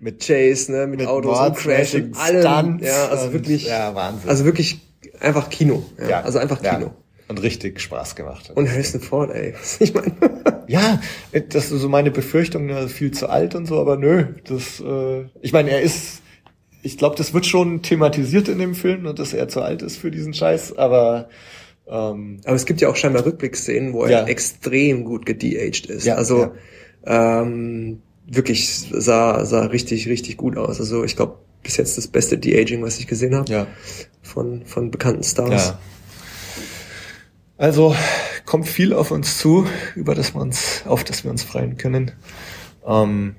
mit 0.00 0.24
Chase, 0.24 0.72
ne, 0.72 0.86
mit, 0.86 1.00
mit 1.00 1.08
Autos 1.08 1.38
und 1.38 1.56
Crash 1.56 1.94
und 1.94 2.16
allem. 2.16 2.78
Ja, 2.80 3.08
also 3.08 3.32
wirklich, 3.32 3.66
ja, 3.66 3.94
Wahnsinn. 3.94 4.28
Also 4.28 4.44
wirklich 4.44 4.80
einfach 5.20 5.50
Kino. 5.50 5.84
Ja, 5.98 6.08
ja 6.08 6.20
also 6.22 6.38
einfach 6.38 6.60
Kino. 6.60 6.86
Ja. 6.86 6.94
Und 7.28 7.42
richtig 7.42 7.80
Spaß 7.80 8.16
gemacht. 8.16 8.52
Und 8.54 8.70
Harrison 8.70 9.00
Ford, 9.00 9.30
ey. 9.34 9.54
Ich 9.80 9.92
meine. 9.92 10.12
ja, 10.66 11.00
das 11.50 11.70
ist 11.70 11.80
so 11.80 11.88
meine 11.88 12.10
Befürchtung, 12.10 12.66
ne, 12.66 12.88
viel 12.88 13.10
zu 13.10 13.28
alt 13.28 13.54
und 13.54 13.66
so, 13.66 13.78
aber 13.80 13.96
nö, 13.96 14.24
das, 14.44 14.80
äh, 14.80 15.26
ich 15.42 15.52
meine, 15.52 15.70
er 15.70 15.82
ist, 15.82 16.22
ich 16.82 16.96
glaube, 16.96 17.16
das 17.16 17.34
wird 17.34 17.44
schon 17.44 17.82
thematisiert 17.82 18.48
in 18.48 18.58
dem 18.58 18.74
Film, 18.74 19.04
und 19.04 19.18
dass 19.18 19.34
er 19.34 19.48
zu 19.48 19.60
alt 19.60 19.82
ist 19.82 19.98
für 19.98 20.10
diesen 20.10 20.32
Scheiß, 20.32 20.78
aber 20.78 21.28
ähm, 21.90 22.40
aber 22.44 22.54
es 22.54 22.66
gibt 22.66 22.80
ja 22.80 22.88
auch 22.88 22.96
scheinbar 22.96 23.24
Rückblickszenen, 23.24 23.94
wo 23.94 24.04
er 24.04 24.10
ja. 24.10 24.26
extrem 24.26 25.04
gut 25.04 25.24
gedeaged 25.24 25.86
ist. 25.86 26.04
Ja, 26.04 26.16
also 26.16 26.52
ja. 27.06 27.42
Ähm, 27.42 28.02
wirklich 28.30 28.88
sah, 28.92 29.44
sah 29.44 29.66
richtig, 29.66 30.08
richtig 30.08 30.36
gut 30.36 30.56
aus. 30.56 30.78
Also 30.80 31.02
ich 31.04 31.16
glaube, 31.16 31.38
bis 31.62 31.76
jetzt 31.76 31.98
das 31.98 32.06
beste 32.06 32.38
De-Aging, 32.38 32.82
was 32.82 32.98
ich 32.98 33.06
gesehen 33.06 33.34
habe. 33.34 33.50
Ja. 33.50 33.66
Von, 34.22 34.64
von 34.66 34.90
bekannten 34.90 35.22
Stars. 35.22 35.68
Ja. 35.68 35.78
Also 37.56 37.94
kommt 38.46 38.68
viel 38.68 38.92
auf 38.92 39.10
uns 39.10 39.38
zu, 39.38 39.66
über 39.96 40.14
das 40.14 40.34
wir 40.34 40.40
uns, 40.40 40.82
auf 40.86 41.02
das 41.04 41.24
wir 41.24 41.30
uns 41.30 41.42
freuen 41.42 41.76
können. 41.76 42.12
Ähm, 42.86 43.34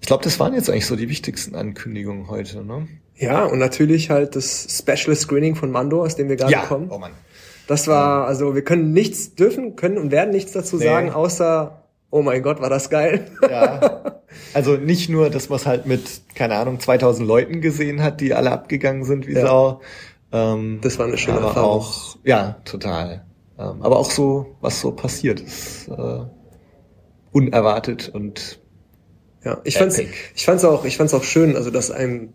ich 0.00 0.06
glaube, 0.06 0.24
das 0.24 0.40
waren 0.40 0.54
jetzt 0.54 0.70
eigentlich 0.70 0.86
so 0.86 0.96
die 0.96 1.08
wichtigsten 1.08 1.54
Ankündigungen 1.54 2.28
heute, 2.28 2.64
ne? 2.64 2.88
Ja, 3.16 3.44
und 3.44 3.58
natürlich 3.58 4.10
halt 4.10 4.36
das 4.36 4.68
Special 4.78 5.14
Screening 5.14 5.56
von 5.56 5.70
Mando, 5.70 6.02
aus 6.02 6.14
dem 6.16 6.28
wir 6.28 6.36
gerade 6.36 6.52
Ja, 6.52 6.64
kommen. 6.66 6.88
oh 6.90 6.98
Mann. 6.98 7.12
Das 7.66 7.86
war, 7.88 8.26
also 8.26 8.54
wir 8.54 8.62
können 8.62 8.92
nichts, 8.94 9.34
dürfen, 9.34 9.76
können 9.76 9.98
und 9.98 10.10
werden 10.10 10.30
nichts 10.30 10.52
dazu 10.52 10.76
Nee. 10.76 10.84
sagen, 10.84 11.10
außer, 11.10 11.77
oh 12.10 12.22
mein 12.22 12.42
Gott, 12.42 12.60
war 12.60 12.70
das 12.70 12.90
geil. 12.90 13.30
Ja. 13.42 14.20
Also 14.54 14.76
nicht 14.76 15.08
nur, 15.08 15.30
dass 15.30 15.48
man 15.48 15.56
es 15.58 15.66
halt 15.66 15.86
mit, 15.86 16.02
keine 16.34 16.54
Ahnung, 16.56 16.80
2000 16.80 17.26
Leuten 17.26 17.60
gesehen 17.60 18.02
hat, 18.02 18.20
die 18.20 18.34
alle 18.34 18.50
abgegangen 18.52 19.04
sind 19.04 19.26
wie 19.26 19.32
Ja. 19.34 19.46
Sau. 19.46 19.80
Ähm, 20.32 20.78
Das 20.82 20.98
war 20.98 21.06
eine 21.06 21.16
schöne 21.18 21.38
aber 21.38 21.48
Erfahrung. 21.48 21.70
auch, 21.80 22.16
ja, 22.24 22.56
total. 22.64 23.24
Ähm, 23.58 23.80
aber 23.82 23.98
auch 23.98 24.10
so, 24.10 24.56
was 24.60 24.80
so 24.80 24.92
passiert 24.92 25.40
ist, 25.40 25.88
äh, 25.88 26.20
unerwartet 27.32 28.08
und 28.12 28.60
Ja, 29.44 29.60
ich 29.64 29.76
fand's, 29.78 29.98
Epic. 29.98 30.12
ich 30.34 30.44
fand's 30.44 30.64
auch, 30.64 30.84
ich 30.84 30.96
fand's 30.96 31.14
auch 31.14 31.24
schön, 31.24 31.56
also 31.56 31.70
dass 31.70 31.90
einem, 31.90 32.32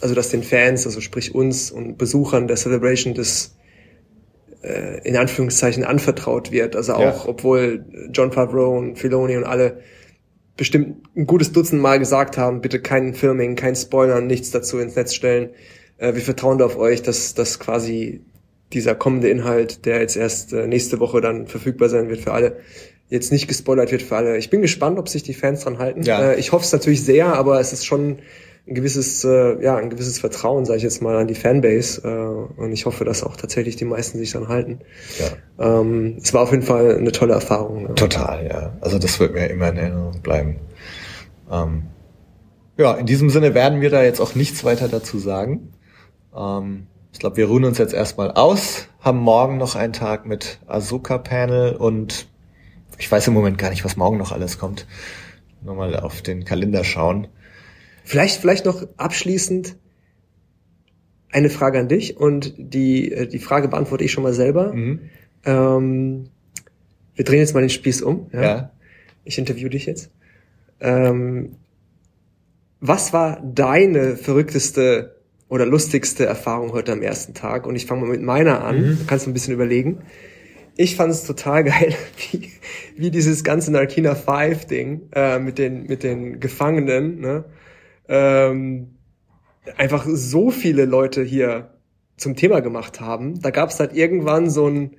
also 0.00 0.14
dass 0.14 0.30
den 0.30 0.42
Fans, 0.42 0.86
also 0.86 1.00
sprich 1.00 1.34
uns 1.34 1.70
und 1.70 1.96
Besuchern 1.98 2.48
der 2.48 2.56
Celebration 2.56 3.14
das 3.14 3.54
äh, 4.62 5.00
in 5.06 5.16
Anführungszeichen 5.16 5.84
anvertraut 5.84 6.52
wird. 6.52 6.76
Also 6.76 6.94
auch, 6.94 7.24
Ja. 7.24 7.28
obwohl 7.28 7.84
John 8.12 8.32
Favreau 8.32 8.76
und 8.76 8.98
Filoni 8.98 9.36
und 9.36 9.44
alle 9.44 9.78
bestimmt 10.56 10.96
ein 11.16 11.26
gutes 11.26 11.52
Dutzend 11.52 11.80
Mal 11.80 11.98
gesagt 11.98 12.36
haben, 12.36 12.60
bitte 12.60 12.80
kein 12.80 13.14
Filming, 13.14 13.56
kein 13.56 13.74
Spoilern, 13.74 14.26
nichts 14.26 14.50
dazu 14.50 14.78
ins 14.78 14.96
Netz 14.96 15.14
stellen. 15.14 15.50
Äh, 15.98 16.14
wir 16.14 16.22
vertrauen 16.22 16.58
da 16.58 16.66
auf 16.66 16.76
euch, 16.76 17.02
dass, 17.02 17.34
dass 17.34 17.58
quasi 17.58 18.20
dieser 18.72 18.94
kommende 18.94 19.28
Inhalt, 19.28 19.84
der 19.84 20.00
jetzt 20.00 20.16
erst 20.16 20.52
äh, 20.52 20.66
nächste 20.66 21.00
Woche 21.00 21.20
dann 21.20 21.46
verfügbar 21.46 21.88
sein 21.88 22.08
wird 22.08 22.20
für 22.20 22.32
alle, 22.32 22.56
jetzt 23.08 23.30
nicht 23.32 23.48
gespoilert 23.48 23.92
wird 23.92 24.02
für 24.02 24.16
alle. 24.16 24.38
Ich 24.38 24.48
bin 24.48 24.62
gespannt, 24.62 24.98
ob 24.98 25.08
sich 25.08 25.22
die 25.22 25.34
Fans 25.34 25.60
dran 25.60 25.78
halten. 25.78 26.02
Ja. 26.02 26.32
Äh, 26.32 26.38
ich 26.40 26.52
hoffe 26.52 26.64
es 26.64 26.72
natürlich 26.72 27.04
sehr, 27.04 27.34
aber 27.34 27.60
es 27.60 27.72
ist 27.72 27.84
schon 27.84 28.20
ein 28.66 28.74
gewisses, 28.74 29.24
äh, 29.24 29.62
ja, 29.62 29.76
ein 29.76 29.90
gewisses 29.90 30.20
Vertrauen, 30.20 30.64
sage 30.64 30.76
ich 30.76 30.82
jetzt 30.84 31.02
mal, 31.02 31.16
an 31.16 31.26
die 31.26 31.34
Fanbase. 31.34 32.02
Äh, 32.04 32.60
und 32.60 32.72
ich 32.72 32.86
hoffe, 32.86 33.04
dass 33.04 33.24
auch 33.24 33.36
tatsächlich 33.36 33.76
die 33.76 33.84
meisten 33.84 34.18
sich 34.18 34.32
dran 34.32 34.48
halten. 34.48 34.80
ja. 35.18 35.80
Ähm, 35.80 36.18
es 36.22 36.32
war 36.32 36.42
auf 36.42 36.52
jeden 36.52 36.62
Fall 36.62 36.96
eine 36.96 37.12
tolle 37.12 37.34
Erfahrung. 37.34 37.84
Ne? 37.84 37.94
Total, 37.94 38.46
ja. 38.46 38.72
Also 38.80 38.98
das 38.98 39.18
wird 39.18 39.34
mir 39.34 39.48
immer 39.48 39.68
in 39.68 39.76
Erinnerung 39.76 40.22
bleiben. 40.22 40.56
Ähm, 41.50 41.84
ja, 42.78 42.94
in 42.94 43.06
diesem 43.06 43.30
Sinne 43.30 43.54
werden 43.54 43.80
wir 43.80 43.90
da 43.90 44.02
jetzt 44.02 44.20
auch 44.20 44.34
nichts 44.34 44.64
weiter 44.64 44.88
dazu 44.88 45.18
sagen. 45.18 45.72
Ähm, 46.36 46.86
ich 47.12 47.18
glaube, 47.18 47.36
wir 47.36 47.46
ruhen 47.46 47.64
uns 47.64 47.78
jetzt 47.78 47.92
erstmal 47.92 48.30
aus, 48.30 48.86
haben 49.00 49.18
morgen 49.18 49.58
noch 49.58 49.74
einen 49.74 49.92
Tag 49.92 50.24
mit 50.24 50.60
Ahsoka-Panel 50.66 51.76
und 51.76 52.28
ich 52.98 53.10
weiß 53.10 53.26
im 53.28 53.34
Moment 53.34 53.58
gar 53.58 53.70
nicht, 53.70 53.84
was 53.84 53.96
morgen 53.96 54.16
noch 54.16 54.32
alles 54.32 54.58
kommt. 54.58 54.86
Nochmal 55.62 55.98
auf 55.98 56.22
den 56.22 56.44
Kalender 56.44 56.84
schauen. 56.84 57.26
Vielleicht, 58.04 58.40
vielleicht 58.40 58.64
noch 58.64 58.86
abschließend 58.96 59.76
eine 61.30 61.50
Frage 61.50 61.78
an 61.78 61.88
dich 61.88 62.16
und 62.16 62.54
die, 62.58 63.10
äh, 63.10 63.26
die 63.26 63.38
Frage 63.38 63.68
beantworte 63.68 64.04
ich 64.04 64.12
schon 64.12 64.22
mal 64.22 64.34
selber. 64.34 64.72
Mhm. 64.72 65.00
Ähm, 65.44 66.24
wir 67.14 67.24
drehen 67.24 67.38
jetzt 67.38 67.54
mal 67.54 67.60
den 67.60 67.70
Spieß 67.70 68.02
um. 68.02 68.28
Ja? 68.32 68.42
Ja. 68.42 68.72
Ich 69.24 69.38
interview 69.38 69.68
dich 69.68 69.86
jetzt. 69.86 70.10
Ähm, 70.80 71.56
was 72.80 73.12
war 73.12 73.40
deine 73.42 74.16
verrückteste 74.16 75.16
oder 75.48 75.66
lustigste 75.66 76.26
Erfahrung 76.26 76.72
heute 76.72 76.92
am 76.92 77.02
ersten 77.02 77.32
Tag? 77.32 77.66
Und 77.66 77.76
ich 77.76 77.86
fange 77.86 78.02
mal 78.02 78.10
mit 78.10 78.22
meiner 78.22 78.64
an. 78.64 78.80
Mhm. 78.80 78.98
Du 78.98 79.06
kannst 79.06 79.26
ein 79.26 79.32
bisschen 79.32 79.54
überlegen. 79.54 80.00
Ich 80.76 80.96
fand 80.96 81.12
es 81.12 81.24
total 81.24 81.64
geil, 81.64 81.94
wie, 82.30 82.50
wie 82.96 83.10
dieses 83.10 83.44
ganze 83.44 83.72
Narkina 83.72 84.14
5 84.14 84.66
Ding 84.66 85.02
äh, 85.14 85.38
mit 85.38 85.58
den 85.58 85.86
mit 85.86 86.02
den 86.02 86.40
Gefangenen, 86.40 87.20
ne? 87.20 87.44
Ähm, 88.12 88.96
einfach 89.78 90.04
so 90.06 90.50
viele 90.50 90.84
Leute 90.84 91.22
hier 91.22 91.70
zum 92.18 92.36
Thema 92.36 92.60
gemacht 92.60 93.00
haben. 93.00 93.40
Da 93.40 93.50
gab 93.50 93.70
es 93.70 93.80
halt 93.80 93.94
irgendwann 93.94 94.50
so 94.50 94.68
ein 94.68 94.96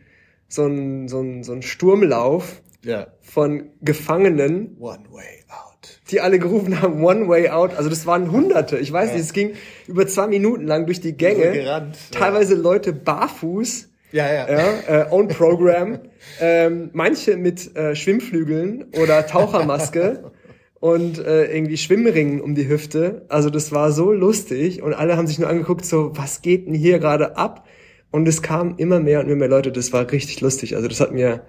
so 0.48 0.66
ein 0.66 1.08
so 1.08 1.22
ein 1.22 1.44
so 1.44 1.54
ein 1.54 1.62
Sturmlauf 1.62 2.62
Ja. 2.84 3.08
von 3.22 3.70
Gefangenen, 3.82 4.76
One 4.80 5.06
way 5.12 5.44
out. 5.50 6.00
die 6.10 6.22
alle 6.22 6.40
gerufen 6.40 6.82
haben 6.82 7.04
One 7.04 7.28
Way 7.28 7.50
Out. 7.50 7.76
Also 7.78 7.90
das 7.90 8.06
waren 8.06 8.32
Hunderte. 8.32 8.78
Ich 8.80 8.92
weiß 8.92 9.10
Ja. 9.10 9.16
nicht, 9.16 9.26
es 9.26 9.34
ging 9.34 9.54
über 9.88 10.08
zwei 10.08 10.28
Minuten 10.28 10.66
lang 10.66 10.86
durch 10.88 11.00
die 11.02 11.14
Gänge. 11.16 11.46
So 11.48 11.52
gerannt, 11.54 11.98
ja. 12.12 12.20
Teilweise 12.20 12.56
Leute 12.56 12.94
barfuß. 12.94 13.90
Ja, 14.12 14.32
ja. 14.32 14.48
Ja, 14.50 15.02
äh, 15.02 15.06
Own 15.12 15.28
Program. 15.28 16.00
ähm, 16.40 16.90
manche 16.94 17.36
mit 17.38 17.76
äh, 17.76 17.96
Schwimmflügeln 17.96 18.86
oder 19.02 19.26
Tauchermaske 19.26 20.32
und 20.84 21.18
äh, 21.18 21.46
irgendwie 21.46 21.78
Schwimmringen 21.78 22.42
um 22.42 22.56
die 22.56 22.68
Hüfte. 22.68 23.22
Also 23.30 23.50
das 23.50 23.72
war 23.72 23.94
so 23.94 24.12
lustig 24.12 24.82
und 24.82 24.94
alle 24.94 25.16
haben 25.16 25.28
sich 25.28 25.40
nur 25.40 25.48
angeguckt, 25.48 25.86
so 25.86 26.12
was 26.16 26.42
geht 26.42 26.68
denn 26.68 26.74
hier 26.74 27.00
gerade 27.00 27.38
ab? 27.38 27.66
Und 28.12 28.28
es 28.28 28.42
kamen 28.42 28.76
immer 28.76 29.00
mehr 29.00 29.22
und 29.22 29.28
immer 29.28 29.38
mehr 29.38 29.48
Leute. 29.48 29.72
Das 29.72 29.94
war 29.94 30.12
richtig 30.12 30.42
lustig. 30.42 30.76
Also 30.76 30.90
das 30.90 31.00
hat 31.00 31.14
mir 31.14 31.44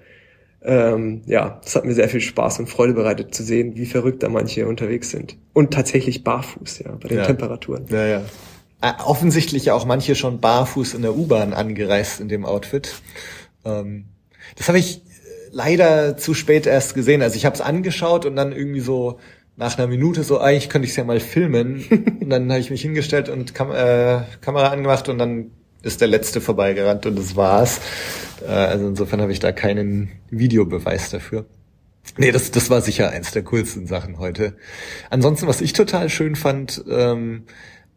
ähm, 0.62 1.22
ja, 1.26 1.60
das 1.64 1.74
hat 1.74 1.84
mir 1.84 1.94
sehr 1.94 2.08
viel 2.08 2.20
Spaß 2.20 2.60
und 2.60 2.68
Freude 2.68 2.92
bereitet 2.92 3.34
zu 3.34 3.42
sehen, 3.42 3.74
wie 3.74 3.86
verrückt 3.86 4.22
da 4.22 4.28
manche 4.28 4.68
unterwegs 4.68 5.10
sind. 5.10 5.36
Und 5.52 5.74
tatsächlich 5.74 6.22
barfuß, 6.22 6.78
ja, 6.84 6.92
bei 6.92 7.08
den 7.08 7.18
Ja. 7.18 7.24
Temperaturen. 7.24 7.86
Ja, 7.90 8.06
ja. 8.06 8.22
Äh, 8.82 8.92
Offensichtlich 9.04 9.64
ja 9.64 9.74
auch 9.74 9.84
manche 9.84 10.14
schon 10.14 10.38
barfuß 10.38 10.94
in 10.94 11.02
der 11.02 11.16
U-Bahn 11.16 11.54
angereist 11.54 12.20
in 12.20 12.28
dem 12.28 12.44
Outfit. 12.44 13.02
Ähm, 13.64 14.04
das 14.54 14.68
habe 14.68 14.78
ich 14.78 15.02
leider 15.54 16.16
zu 16.16 16.34
spät 16.34 16.66
erst 16.66 16.94
gesehen. 16.94 17.22
Also 17.22 17.36
ich 17.36 17.46
habe 17.46 17.54
es 17.54 17.60
angeschaut 17.60 18.26
und 18.26 18.36
dann 18.36 18.52
irgendwie 18.52 18.80
so 18.80 19.18
nach 19.56 19.78
einer 19.78 19.86
Minute 19.86 20.24
so, 20.24 20.40
eigentlich 20.40 20.68
könnte 20.68 20.84
ich 20.84 20.90
es 20.90 20.96
ja 20.96 21.04
mal 21.04 21.20
filmen. 21.20 21.84
und 22.20 22.28
dann 22.28 22.50
habe 22.50 22.60
ich 22.60 22.70
mich 22.70 22.82
hingestellt 22.82 23.28
und 23.28 23.54
Kam 23.54 23.70
äh, 23.70 24.22
Kamera 24.40 24.68
angemacht 24.68 25.08
und 25.08 25.18
dann 25.18 25.52
ist 25.82 26.00
der 26.00 26.08
letzte 26.08 26.40
vorbeigerannt 26.40 27.06
und 27.06 27.16
das 27.16 27.36
war's. 27.36 27.80
Äh, 28.42 28.50
also 28.50 28.88
insofern 28.88 29.20
habe 29.20 29.32
ich 29.32 29.38
da 29.38 29.52
keinen 29.52 30.10
Videobeweis 30.30 31.10
dafür. 31.10 31.46
Nee, 32.18 32.32
das, 32.32 32.50
das 32.50 32.68
war 32.68 32.80
sicher 32.80 33.10
eins 33.10 33.30
der 33.32 33.44
coolsten 33.44 33.86
Sachen 33.86 34.18
heute. 34.18 34.54
Ansonsten, 35.10 35.46
was 35.46 35.60
ich 35.60 35.72
total 35.72 36.10
schön 36.10 36.36
fand, 36.36 36.84
ähm, 36.88 37.44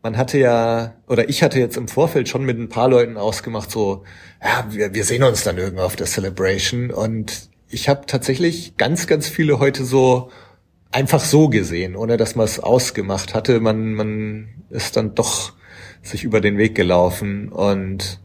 man 0.01 0.17
hatte 0.17 0.37
ja, 0.37 0.95
oder 1.07 1.29
ich 1.29 1.43
hatte 1.43 1.59
jetzt 1.59 1.77
im 1.77 1.87
Vorfeld 1.87 2.29
schon 2.29 2.43
mit 2.43 2.57
ein 2.57 2.69
paar 2.69 2.89
Leuten 2.89 3.17
ausgemacht, 3.17 3.71
so, 3.71 4.03
ja, 4.41 4.65
wir, 4.69 4.93
wir 4.93 5.03
sehen 5.03 5.23
uns 5.23 5.43
dann 5.43 5.57
irgendwann 5.57 5.85
auf 5.85 5.95
der 5.95 6.07
Celebration. 6.07 6.91
Und 6.91 7.49
ich 7.69 7.89
habe 7.89 8.05
tatsächlich 8.05 8.77
ganz, 8.77 9.07
ganz 9.07 9.27
viele 9.27 9.59
heute 9.59 9.83
so 9.83 10.29
einfach 10.91 11.23
so 11.23 11.49
gesehen, 11.49 11.95
ohne 11.95 12.17
dass 12.17 12.35
man 12.35 12.45
es 12.45 12.59
ausgemacht 12.59 13.33
hatte. 13.33 13.59
Man, 13.59 13.93
man 13.93 14.49
ist 14.69 14.95
dann 14.95 15.15
doch 15.15 15.53
sich 16.01 16.23
über 16.23 16.41
den 16.41 16.57
Weg 16.57 16.75
gelaufen 16.75 17.49
und 17.49 18.19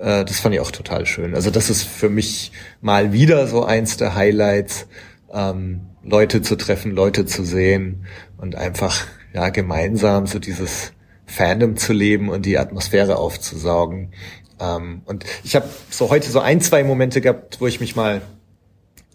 äh, 0.00 0.24
das 0.24 0.40
fand 0.40 0.54
ich 0.54 0.60
auch 0.60 0.72
total 0.72 1.06
schön. 1.06 1.34
Also 1.34 1.50
das 1.50 1.70
ist 1.70 1.84
für 1.84 2.08
mich 2.08 2.52
mal 2.80 3.12
wieder 3.12 3.46
so 3.46 3.64
eins 3.64 3.96
der 3.96 4.14
Highlights, 4.14 4.86
ähm, 5.32 5.82
Leute 6.02 6.42
zu 6.42 6.56
treffen, 6.56 6.90
Leute 6.90 7.24
zu 7.24 7.44
sehen 7.44 8.06
und 8.36 8.56
einfach 8.56 9.06
ja 9.34 9.50
gemeinsam 9.50 10.26
so 10.26 10.38
dieses 10.38 10.92
Fandom 11.26 11.76
zu 11.76 11.92
leben 11.92 12.28
und 12.28 12.46
die 12.46 12.58
Atmosphäre 12.58 13.16
aufzusaugen. 13.16 14.12
Ähm, 14.60 15.02
und 15.04 15.24
ich 15.42 15.56
habe 15.56 15.68
so 15.90 16.10
heute 16.10 16.30
so 16.30 16.40
ein, 16.40 16.60
zwei 16.60 16.84
Momente 16.84 17.20
gehabt, 17.20 17.60
wo 17.60 17.66
ich 17.66 17.80
mich 17.80 17.96
mal 17.96 18.22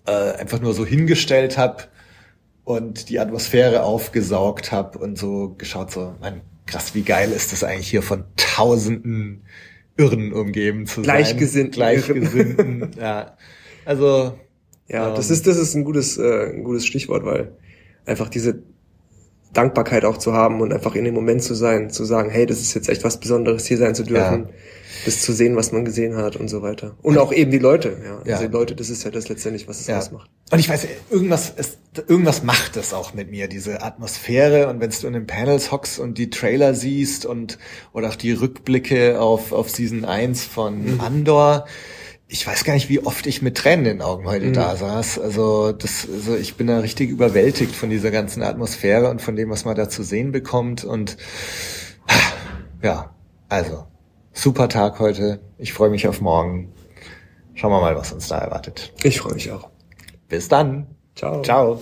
äh, 0.05 0.33
einfach 0.33 0.59
nur 0.59 0.73
so 0.73 0.85
hingestellt 0.85 1.57
habe 1.57 1.83
und 2.65 3.09
die 3.09 3.19
Atmosphäre 3.19 3.83
aufgesaugt 3.83 4.71
habe 4.71 4.99
und 4.99 5.17
so 5.17 5.55
geschaut, 5.57 5.91
so, 5.91 6.13
man, 6.19 6.41
krass, 6.65 6.93
wie 6.93 7.03
geil 7.03 7.31
ist 7.31 7.53
das 7.53 7.63
eigentlich 7.63 7.89
hier 7.89 8.03
von 8.03 8.25
tausenden 8.35 9.43
Irren 9.97 10.33
umgeben 10.33 10.85
zu 10.85 10.95
sein. 10.95 11.03
Gleichgesinnten 11.03 11.71
Gleichgesinnten, 11.71 12.91
ja. 12.99 13.37
Also, 13.85 14.37
Ja, 14.87 15.09
Ähm. 15.09 15.15
das 15.15 15.29
ist, 15.29 15.47
das 15.47 15.57
ist 15.57 15.75
ein 15.75 15.85
gutes, 15.85 16.17
äh, 16.17 16.51
ein 16.53 16.63
gutes 16.63 16.85
Stichwort, 16.85 17.23
weil 17.23 17.53
einfach 18.05 18.29
diese 18.29 18.63
Dankbarkeit 19.53 20.05
auch 20.05 20.17
zu 20.17 20.33
haben 20.33 20.61
und 20.61 20.71
einfach 20.71 20.93
in 20.95 21.05
dem 21.05 21.13
Moment 21.15 21.41
zu 21.43 21.55
sein, 21.55 21.89
zu 21.89 22.05
sagen, 22.05 22.29
hey, 22.29 22.45
das 22.45 22.59
ist 22.59 22.73
jetzt 22.75 22.87
echt 22.89 23.03
was 23.03 23.19
Besonderes, 23.19 23.65
hier 23.65 23.77
sein 23.77 23.95
zu 23.95 24.03
dürfen, 24.03 24.43
Ja. 24.43 24.49
das 25.05 25.21
zu 25.21 25.33
sehen, 25.33 25.55
was 25.55 25.71
man 25.71 25.85
gesehen 25.85 26.15
hat 26.17 26.35
und 26.35 26.49
so 26.49 26.61
weiter. 26.61 26.95
Und 27.01 27.17
auch 27.17 27.33
eben 27.33 27.49
die 27.49 27.57
Leute, 27.57 27.97
ja. 28.03 28.21
Ja. 28.25 28.35
Also 28.35 28.47
die 28.47 28.53
Leute, 28.53 28.75
das 28.75 28.89
ist 28.91 29.03
ja 29.03 29.09
das 29.11 29.27
letztendlich, 29.27 29.67
was 29.67 29.79
es 29.79 29.87
ja. 29.87 29.97
ausmacht. 29.97 30.29
Und 30.51 30.59
ich 30.59 30.69
weiß, 30.69 30.87
irgendwas, 31.09 31.49
ist, 31.49 31.79
irgendwas 32.07 32.43
macht 32.43 32.77
es 32.77 32.93
auch 32.93 33.13
mit 33.15 33.31
mir, 33.31 33.47
diese 33.47 33.81
Atmosphäre. 33.81 34.67
Und 34.69 34.81
wenn 34.81 34.91
du 34.91 35.07
in 35.07 35.13
den 35.13 35.25
Panels 35.27 35.71
hockst 35.71 35.99
und 35.99 36.17
die 36.19 36.29
Trailer 36.29 36.75
siehst 36.75 37.25
und 37.25 37.57
oder 37.91 38.09
auch 38.09 38.15
die 38.15 38.31
Rückblicke 38.33 39.19
auf, 39.19 39.51
auf 39.51 39.69
Season 39.71 40.05
1 40.05 40.43
von 40.43 40.93
Mhm. 40.95 41.01
Andor, 41.01 41.65
ich 42.31 42.45
weiß 42.45 42.63
gar 42.63 42.73
nicht, 42.73 42.89
wie 42.89 42.99
oft 43.03 43.25
ich 43.25 43.41
mit 43.41 43.57
Tränen 43.57 43.85
in 43.87 43.97
den 43.97 44.01
Augen 44.03 44.27
heute 44.27 44.45
Mhm. 44.45 44.53
da 44.53 44.75
saß. 44.75 45.17
Also 45.19 45.71
das, 45.71 46.07
also 46.13 46.35
ich 46.35 46.55
bin 46.55 46.67
da 46.67 46.77
richtig 46.79 47.09
überwältigt 47.09 47.75
von 47.75 47.89
dieser 47.89 48.11
ganzen 48.11 48.43
Atmosphäre 48.43 49.09
und 49.09 49.19
von 49.21 49.35
dem, 49.35 49.49
was 49.49 49.65
man 49.65 49.75
da 49.75 49.89
zu 49.89 50.03
sehen 50.03 50.31
bekommt. 50.31 50.83
Und 50.83 51.17
ja, 52.83 53.15
also 53.49 53.87
super 54.31 54.69
Tag 54.69 54.99
heute. 54.99 55.39
Ich 55.57 55.73
freue 55.73 55.89
mich 55.89 56.07
auf 56.07 56.21
morgen. 56.21 56.71
Schauen 57.55 57.71
wir 57.71 57.81
mal, 57.81 57.95
was 57.95 58.11
uns 58.13 58.27
da 58.27 58.37
erwartet. 58.37 58.93
Ich 59.03 59.19
freue 59.19 59.33
mich 59.33 59.51
auch. 59.51 59.69
Bis 60.29 60.47
dann. 60.47 60.85
Ciao. 61.15 61.41
Ciao. 61.41 61.81